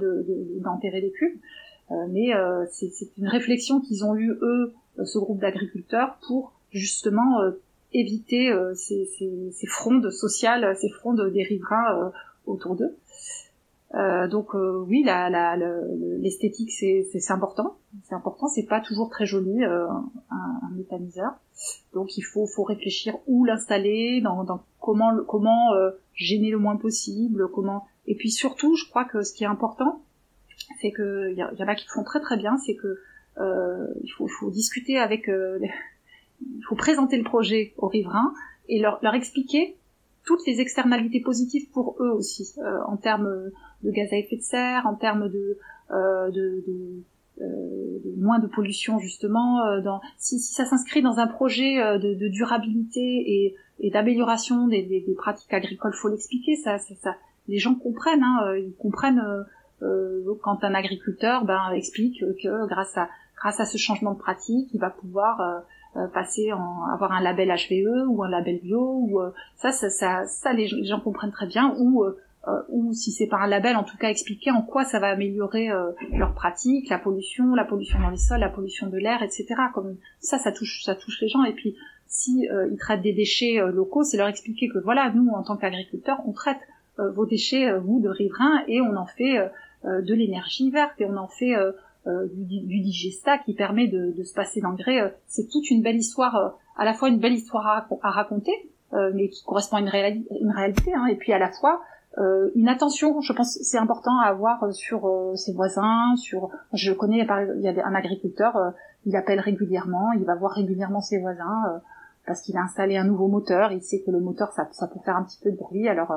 [0.60, 1.38] d'enterrer de, des cuves.
[2.10, 2.32] mais
[2.70, 4.72] c'est une réflexion qu'ils ont eue eux,
[5.04, 7.40] ce groupe d'agriculteurs, pour justement
[7.92, 12.12] éviter ces, ces, ces, frondes sociales, ces frondes des riverains
[12.46, 12.96] autour d'eux.
[13.94, 15.04] Euh, donc euh, oui,
[16.20, 18.46] l'esthétique c'est important, c'est important.
[18.46, 19.88] C'est pas toujours très joli euh,
[20.30, 21.32] un, un, méthaniseur.
[21.92, 26.76] Donc il faut, faut réfléchir où l'installer, dans, dans, comment comment euh, gêner le moins
[26.76, 27.86] possible, comment.
[28.06, 30.02] Et puis surtout, je crois que ce qui est important,
[30.80, 32.96] c'est que il y, en a qui font très très bien, c'est que
[33.38, 38.34] il faut, faut, discuter avec, il faut présenter le projet aux riverains
[38.68, 39.76] et leur, leur expliquer
[40.26, 42.54] toutes les externalités positives pour eux aussi,
[42.86, 43.50] en termes
[43.82, 45.58] de gaz à effet de serre, en termes de,
[45.90, 47.02] euh, de, de,
[47.40, 49.64] euh, de, moins de pollution justement.
[49.64, 53.90] Euh, dans, si, si ça s'inscrit dans un projet euh, de, de durabilité et, et
[53.90, 56.56] d'amélioration des, des, des, pratiques agricoles, faut l'expliquer.
[56.56, 57.14] Ça, ça, ça,
[57.48, 58.22] les gens comprennent.
[58.22, 59.22] Hein, ils comprennent
[59.82, 63.08] euh, quand un agriculteur ben, explique que grâce à
[63.40, 65.64] grâce à ce changement de pratique, il va pouvoir
[65.96, 69.20] euh, passer en avoir un label HVE ou un label bio ou
[69.56, 72.18] ça, ça, ça, ça les, gens comprennent très bien ou euh,
[72.68, 75.70] ou si c'est par un label, en tout cas expliquer en quoi ça va améliorer
[75.70, 79.46] euh, leur pratique, la pollution, la pollution dans les sols, la pollution de l'air, etc.
[79.74, 81.44] Comme ça, ça touche, ça touche les gens.
[81.44, 81.76] Et puis,
[82.06, 85.56] si euh, ils traitent des déchets locaux, c'est leur expliquer que voilà, nous, en tant
[85.56, 86.60] qu'agriculteurs, on traite
[86.98, 89.50] vos déchets, vous, de riverains, et on en fait
[89.84, 91.54] de l'énergie verte, et on en fait
[92.06, 95.14] du, du, digesta qui permet de, de se passer d'engrais.
[95.26, 98.52] c'est toute une belle histoire, à la fois une belle histoire à, à raconter,
[99.14, 101.80] mais qui correspond à une, une réalité, hein, et puis à la fois
[102.18, 106.16] euh, une attention, je pense, c'est important à avoir sur euh, ses voisins.
[106.16, 108.70] Sur, je connais, il y a un agriculteur, euh,
[109.06, 111.80] il appelle régulièrement, il va voir régulièrement ses voisins
[112.26, 113.72] parce qu'il a installé un nouveau moteur.
[113.72, 115.88] Il sait que le moteur, ça, ça peut faire un petit peu de bruit.
[115.88, 116.12] Alors,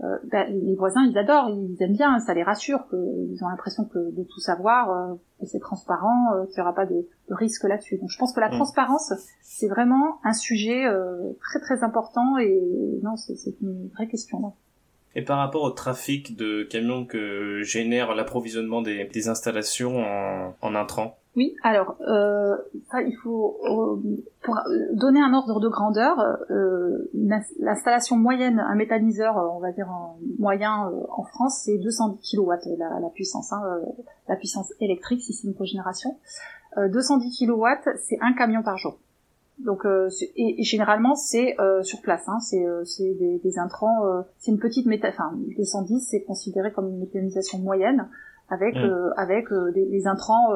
[0.00, 3.98] ben, les voisins, ils adorent, ils aiment bien, ça les rassure, qu'ils ont l'impression que
[3.98, 7.98] de tout savoir, que c'est transparent, qu'il n'y aura pas de, de risque là-dessus.
[7.98, 8.52] Donc, je pense que la mmh.
[8.52, 9.12] transparence,
[9.42, 10.86] c'est vraiment un sujet
[11.40, 14.40] très très important et non, c'est une vraie question.
[14.40, 14.52] Là.
[15.14, 21.54] Et par rapport au trafic de camions que génère l'approvisionnement des, installations en, en Oui,
[21.62, 22.56] alors euh,
[22.94, 24.58] il faut euh, pour
[24.92, 26.18] donner un ordre de grandeur,
[26.50, 27.10] euh,
[27.60, 32.52] l'installation moyenne, un méthaniseur, on va dire en moyen euh, en France, c'est 210 kW
[32.78, 33.84] la, la puissance, hein, euh,
[34.28, 36.16] la puissance électrique si c'est une cogénération.
[36.76, 37.66] 210 kW,
[38.00, 38.98] c'est un camion par jour.
[39.58, 44.22] Donc euh, et, généralement c'est euh, sur place, hein, c'est euh, des, des, intrants, euh,
[44.38, 48.08] c'est une petite méta, enfin 210 c'est considéré comme une méthanisation moyenne
[48.48, 49.12] avec mmh.
[49.16, 50.52] avec des, des, intrants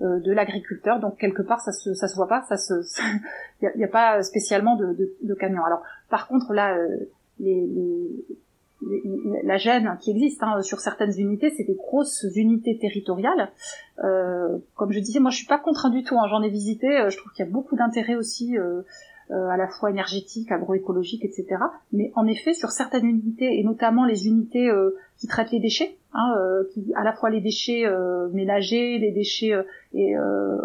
[0.00, 2.74] de l'agriculteur, donc quelque part ça se ça se voit pas, ça se
[3.60, 5.64] il y, a, pas spécialement de, de, de camions.
[5.64, 6.76] Alors par contre là
[7.38, 8.24] les, les
[9.44, 13.50] la gêne qui existe hein, sur certaines unités, c'est des grosses unités territoriales.
[14.04, 16.88] Euh, comme je disais, moi je suis pas contre du tout, hein, j'en ai visité,
[16.88, 18.82] euh, je trouve qu'il y a beaucoup d'intérêt aussi euh,
[19.30, 21.46] euh, à la fois énergétique, agroécologique, etc.
[21.92, 24.70] Mais en effet, sur certaines unités, et notamment les unités
[25.18, 26.34] qui traitent les déchets, hein,
[26.72, 27.84] qui, à la fois les déchets
[28.32, 29.52] ménagers, les déchets
[29.94, 30.14] et,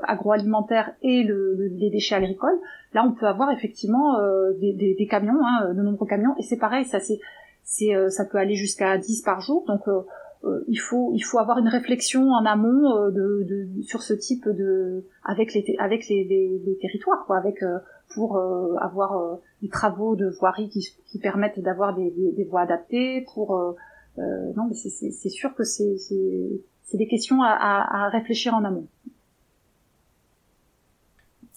[0.03, 2.59] agroalimentaires et le, les déchets agricoles,
[2.93, 4.17] là on peut avoir effectivement
[4.59, 7.19] des, des, des, camions, hein, de nombreux camions, et c'est pareil, ça c'est
[7.67, 9.65] c'est euh, ça peut aller jusqu'à 10 par jour.
[9.67, 10.01] Donc euh,
[10.45, 14.47] euh, il faut il faut avoir une réflexion en amont de, de, sur ce type
[14.47, 17.63] de avec les avec les, les, territoires quoi avec
[18.13, 18.39] pour
[18.79, 23.75] avoir des travaux de voirie qui, qui permettent d'avoir des, des, des, voies adaptées pour
[24.17, 28.87] non mais c'est sûr que c'est c'est des questions à, à, à réfléchir en amont.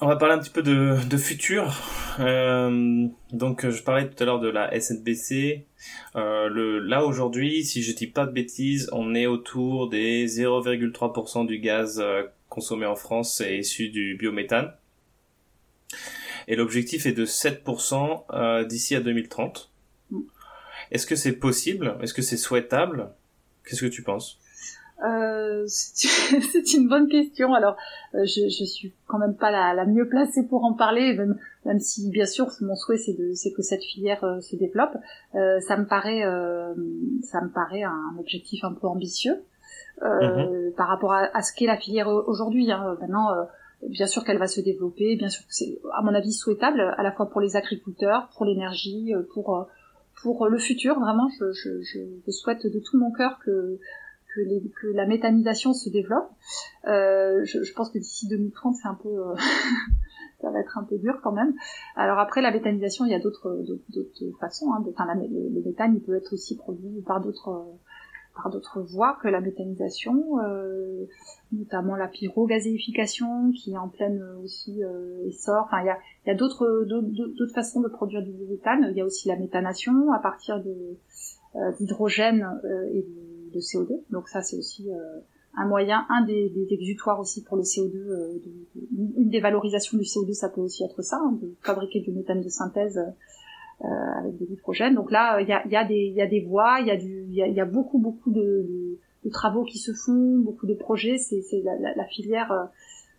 [0.02, 1.76] On va parler un petit peu de, de futur.
[2.20, 5.66] Euh, donc, je parlais tout à l'heure de la SNBC.
[6.16, 11.46] Euh, le, là aujourd'hui, si je dis pas de bêtises, on est autour des 0,3%
[11.46, 14.72] du gaz euh, consommé en France est issu du biométhane.
[16.48, 19.70] Et l'objectif est de 7% euh, d'ici à 2030.
[20.10, 20.20] Mm.
[20.92, 21.98] Est-ce que c'est possible?
[22.00, 23.10] Est-ce que c'est souhaitable?
[23.66, 24.39] Qu'est-ce que tu penses?
[25.02, 27.54] Euh, c'est une bonne question.
[27.54, 27.76] Alors,
[28.14, 31.38] euh, je, je suis quand même pas la, la mieux placée pour en parler, même,
[31.64, 34.96] même si bien sûr mon souhait c'est de c'est que cette filière euh, se développe.
[35.34, 36.22] Euh, ça me paraît
[37.22, 39.42] ça me paraît un objectif un peu ambitieux
[40.02, 40.74] mm-hmm.
[40.74, 42.70] par rapport à, à ce qu'est la filière aujourd'hui.
[42.70, 42.96] Hein.
[43.00, 43.28] Maintenant,
[43.88, 47.02] bien sûr qu'elle va se développer, bien sûr que c'est à mon avis souhaitable à
[47.02, 49.66] la fois pour les agriculteurs, pour l'énergie, pour
[50.22, 50.98] pour le futur.
[51.00, 53.78] Vraiment, je, je, je souhaite de tout mon cœur que
[54.34, 56.30] que, les, que la méthanisation se développe.
[56.86, 59.34] Euh, je, je, pense que d'ici 2030, c'est un peu, euh,
[60.40, 61.54] ça va être un peu dur quand même.
[61.96, 64.72] Alors après, la méthanisation, il y a d'autres, d'autres façons.
[64.72, 64.84] Hein.
[64.88, 67.66] Enfin, le, méthane, il peut être aussi produit par d'autres,
[68.34, 70.36] par d'autres voies que la méthanisation,
[71.52, 74.80] notamment la pyrogazéification qui est en pleine aussi
[75.26, 75.64] essor.
[75.66, 78.86] Enfin, il y a, y a d'autres d'autres façons de produire du méthane.
[78.90, 80.96] Il y a aussi la méthanation à partir de
[81.78, 82.48] d'hydrogène
[82.94, 84.00] et de, de, CO2.
[84.10, 84.88] Donc ça, c'est aussi
[85.54, 88.38] un moyen, un des, des, exutoires aussi pour le CO2, euh,
[89.16, 92.40] une des valorisations du CO2, ça peut aussi être ça, hein, de fabriquer du méthane
[92.40, 93.86] de synthèse euh,
[94.18, 94.94] avec de l'hydrogène.
[94.94, 97.24] Donc là, il y a, y, a y a des voies, il y a du,
[97.28, 101.18] il y a, beaucoup beaucoup de, de, travaux qui se font, beaucoup de projets.
[101.18, 102.68] C'est, la, la, la, filière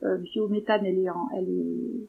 [0.03, 2.07] euh, biométhane, elle est, en, elle est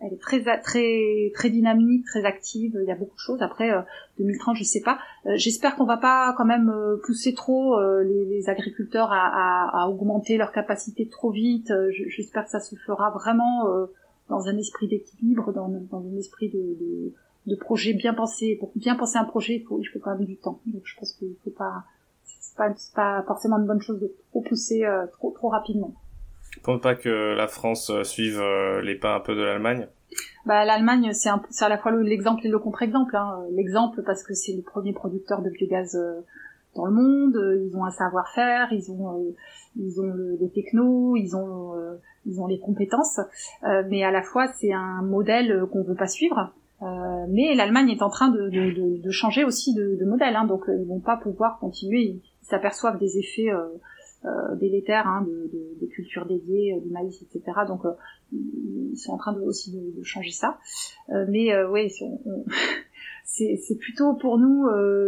[0.00, 2.78] elle est très très très dynamique, très active.
[2.80, 3.42] Il y a beaucoup de choses.
[3.42, 3.70] Après
[4.18, 4.98] 2030, euh, je sais pas.
[5.26, 10.36] Euh, j'espère qu'on va pas quand même euh, pousser trop les, agriculteurs à, à, augmenter
[10.36, 11.72] leur capacité trop vite.
[11.90, 13.66] J'espère que ça se fera vraiment
[14.28, 18.56] dans un esprit d'équilibre, dans, dans, un esprit de, projet bien pensé.
[18.60, 20.60] Pour bien penser un projet, il faut, il faut quand même du temps.
[20.66, 21.84] Donc je pense qu'il faut pas
[22.24, 25.94] c'est pas, pas forcément une bonne chose de trop pousser trop trop rapidement.
[26.62, 29.86] Pour pas que la France euh, suive euh, les pas un peu de l'Allemagne?
[30.46, 33.16] Bah, L'Allemagne, c'est à la fois l'exemple et le contre-exemple.
[33.16, 33.40] Hein.
[33.52, 36.20] L'exemple parce que c'est le premier producteur de biogaz euh,
[36.74, 37.36] dans le monde,
[37.66, 39.34] ils ont un savoir-faire, ils ont
[39.76, 41.74] ils ont des technos, ils ont
[42.24, 43.20] ils ont les compétences,
[43.88, 46.52] mais à la fois c'est un modèle qu'on veut pas suivre.
[46.80, 51.00] mais l'Allemagne est en train de, de, changer aussi de, modèle, hein, donc ils vont
[51.00, 52.02] pas pouvoir continuer.
[52.02, 53.50] Ils s'aperçoivent des effets
[54.56, 57.60] délétères hein, de, de, de, cultures dédiées, euh, du maïs, etc.
[57.66, 57.92] Donc euh,
[58.32, 60.58] ils sont en train de, aussi de, changer ça.
[61.28, 61.90] mais oui,
[63.24, 64.66] c'est plutôt pour nous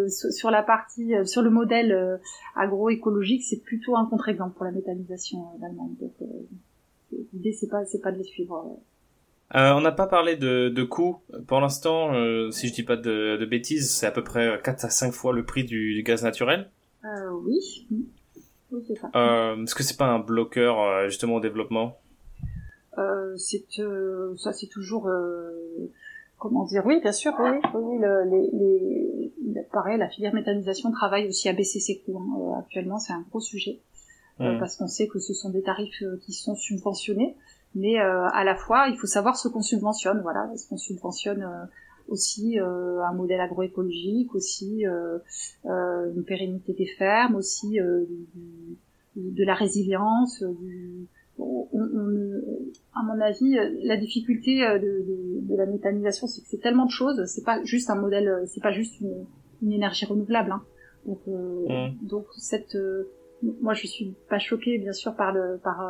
[0.09, 2.21] sur, la partie, sur le modèle
[2.55, 5.95] agroécologique, c'est plutôt un contre-exemple pour la méthanisation d'Allemagne.
[6.01, 6.15] Donc
[7.33, 8.79] l'idée c'est pas c'est pas de les suivre.
[9.57, 11.19] Euh, on n'a pas parlé de, de coûts.
[11.49, 12.13] Pour l'instant,
[12.53, 15.33] si je dis pas de, de bêtises, c'est à peu près 4 à 5 fois
[15.33, 16.71] le prix du, du gaz naturel.
[17.05, 17.87] Euh, oui.
[19.15, 21.99] Euh, Est-ce que c'est pas un bloqueur euh, justement au développement?
[22.99, 25.91] Euh, C'est euh, ça, c'est toujours euh,
[26.39, 26.85] comment dire?
[26.87, 27.33] Oui, bien sûr.
[27.39, 32.19] Oui, oui le, les, les, pareil, la filière méthanisation travaille aussi à baisser ses coûts.
[32.19, 32.59] Hein.
[32.61, 33.81] actuellement, c'est un gros sujet
[34.39, 34.59] mmh.
[34.59, 37.37] parce qu'on sait que ce sont des tarifs qui sont subventionnés,
[37.75, 40.21] mais à la fois, il faut savoir ce qu'on subventionne.
[40.23, 41.49] Voilà, est-ce qu'on subventionne
[42.11, 45.19] aussi euh, un modèle agroécologique, aussi euh,
[45.67, 47.79] euh, une pérennité des fermes, aussi
[49.17, 50.43] de la résilience.
[50.43, 51.07] Du,
[51.39, 51.67] on,
[52.95, 57.25] à mon avis, la difficulté de, de, la méthanisation, c'est que c'est tellement de choses.
[57.27, 59.25] C'est pas juste un modèle, c'est pas juste une,
[59.63, 60.53] une énergie renouvelable.
[60.53, 60.63] Hein.
[61.07, 62.07] Donc, mmh.
[62.07, 62.77] donc cette,
[63.63, 65.81] moi, je suis pas choquée, bien sûr, par le, par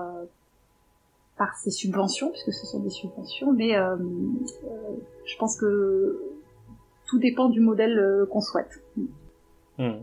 [1.40, 4.68] par ces subventions, puisque ce sont des subventions, mais euh, euh,
[5.24, 6.20] je pense que
[7.06, 8.84] tout dépend du modèle euh, qu'on souhaite.
[9.78, 10.02] Hmm.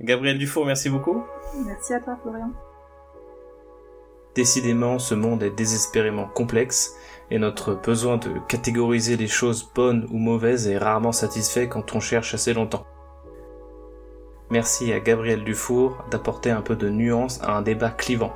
[0.00, 1.22] Gabriel Dufour, merci beaucoup.
[1.64, 2.50] Merci à toi, Florian.
[4.34, 6.92] Décidément, ce monde est désespérément complexe
[7.30, 12.00] et notre besoin de catégoriser les choses bonnes ou mauvaises est rarement satisfait quand on
[12.00, 12.84] cherche assez longtemps.
[14.50, 18.32] Merci à Gabriel Dufour d'apporter un peu de nuance à un débat clivant.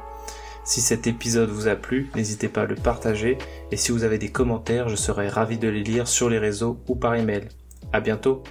[0.65, 3.37] Si cet épisode vous a plu, n'hésitez pas à le partager
[3.71, 6.81] et si vous avez des commentaires, je serai ravi de les lire sur les réseaux
[6.89, 7.49] ou par email.
[7.93, 8.43] À bientôt!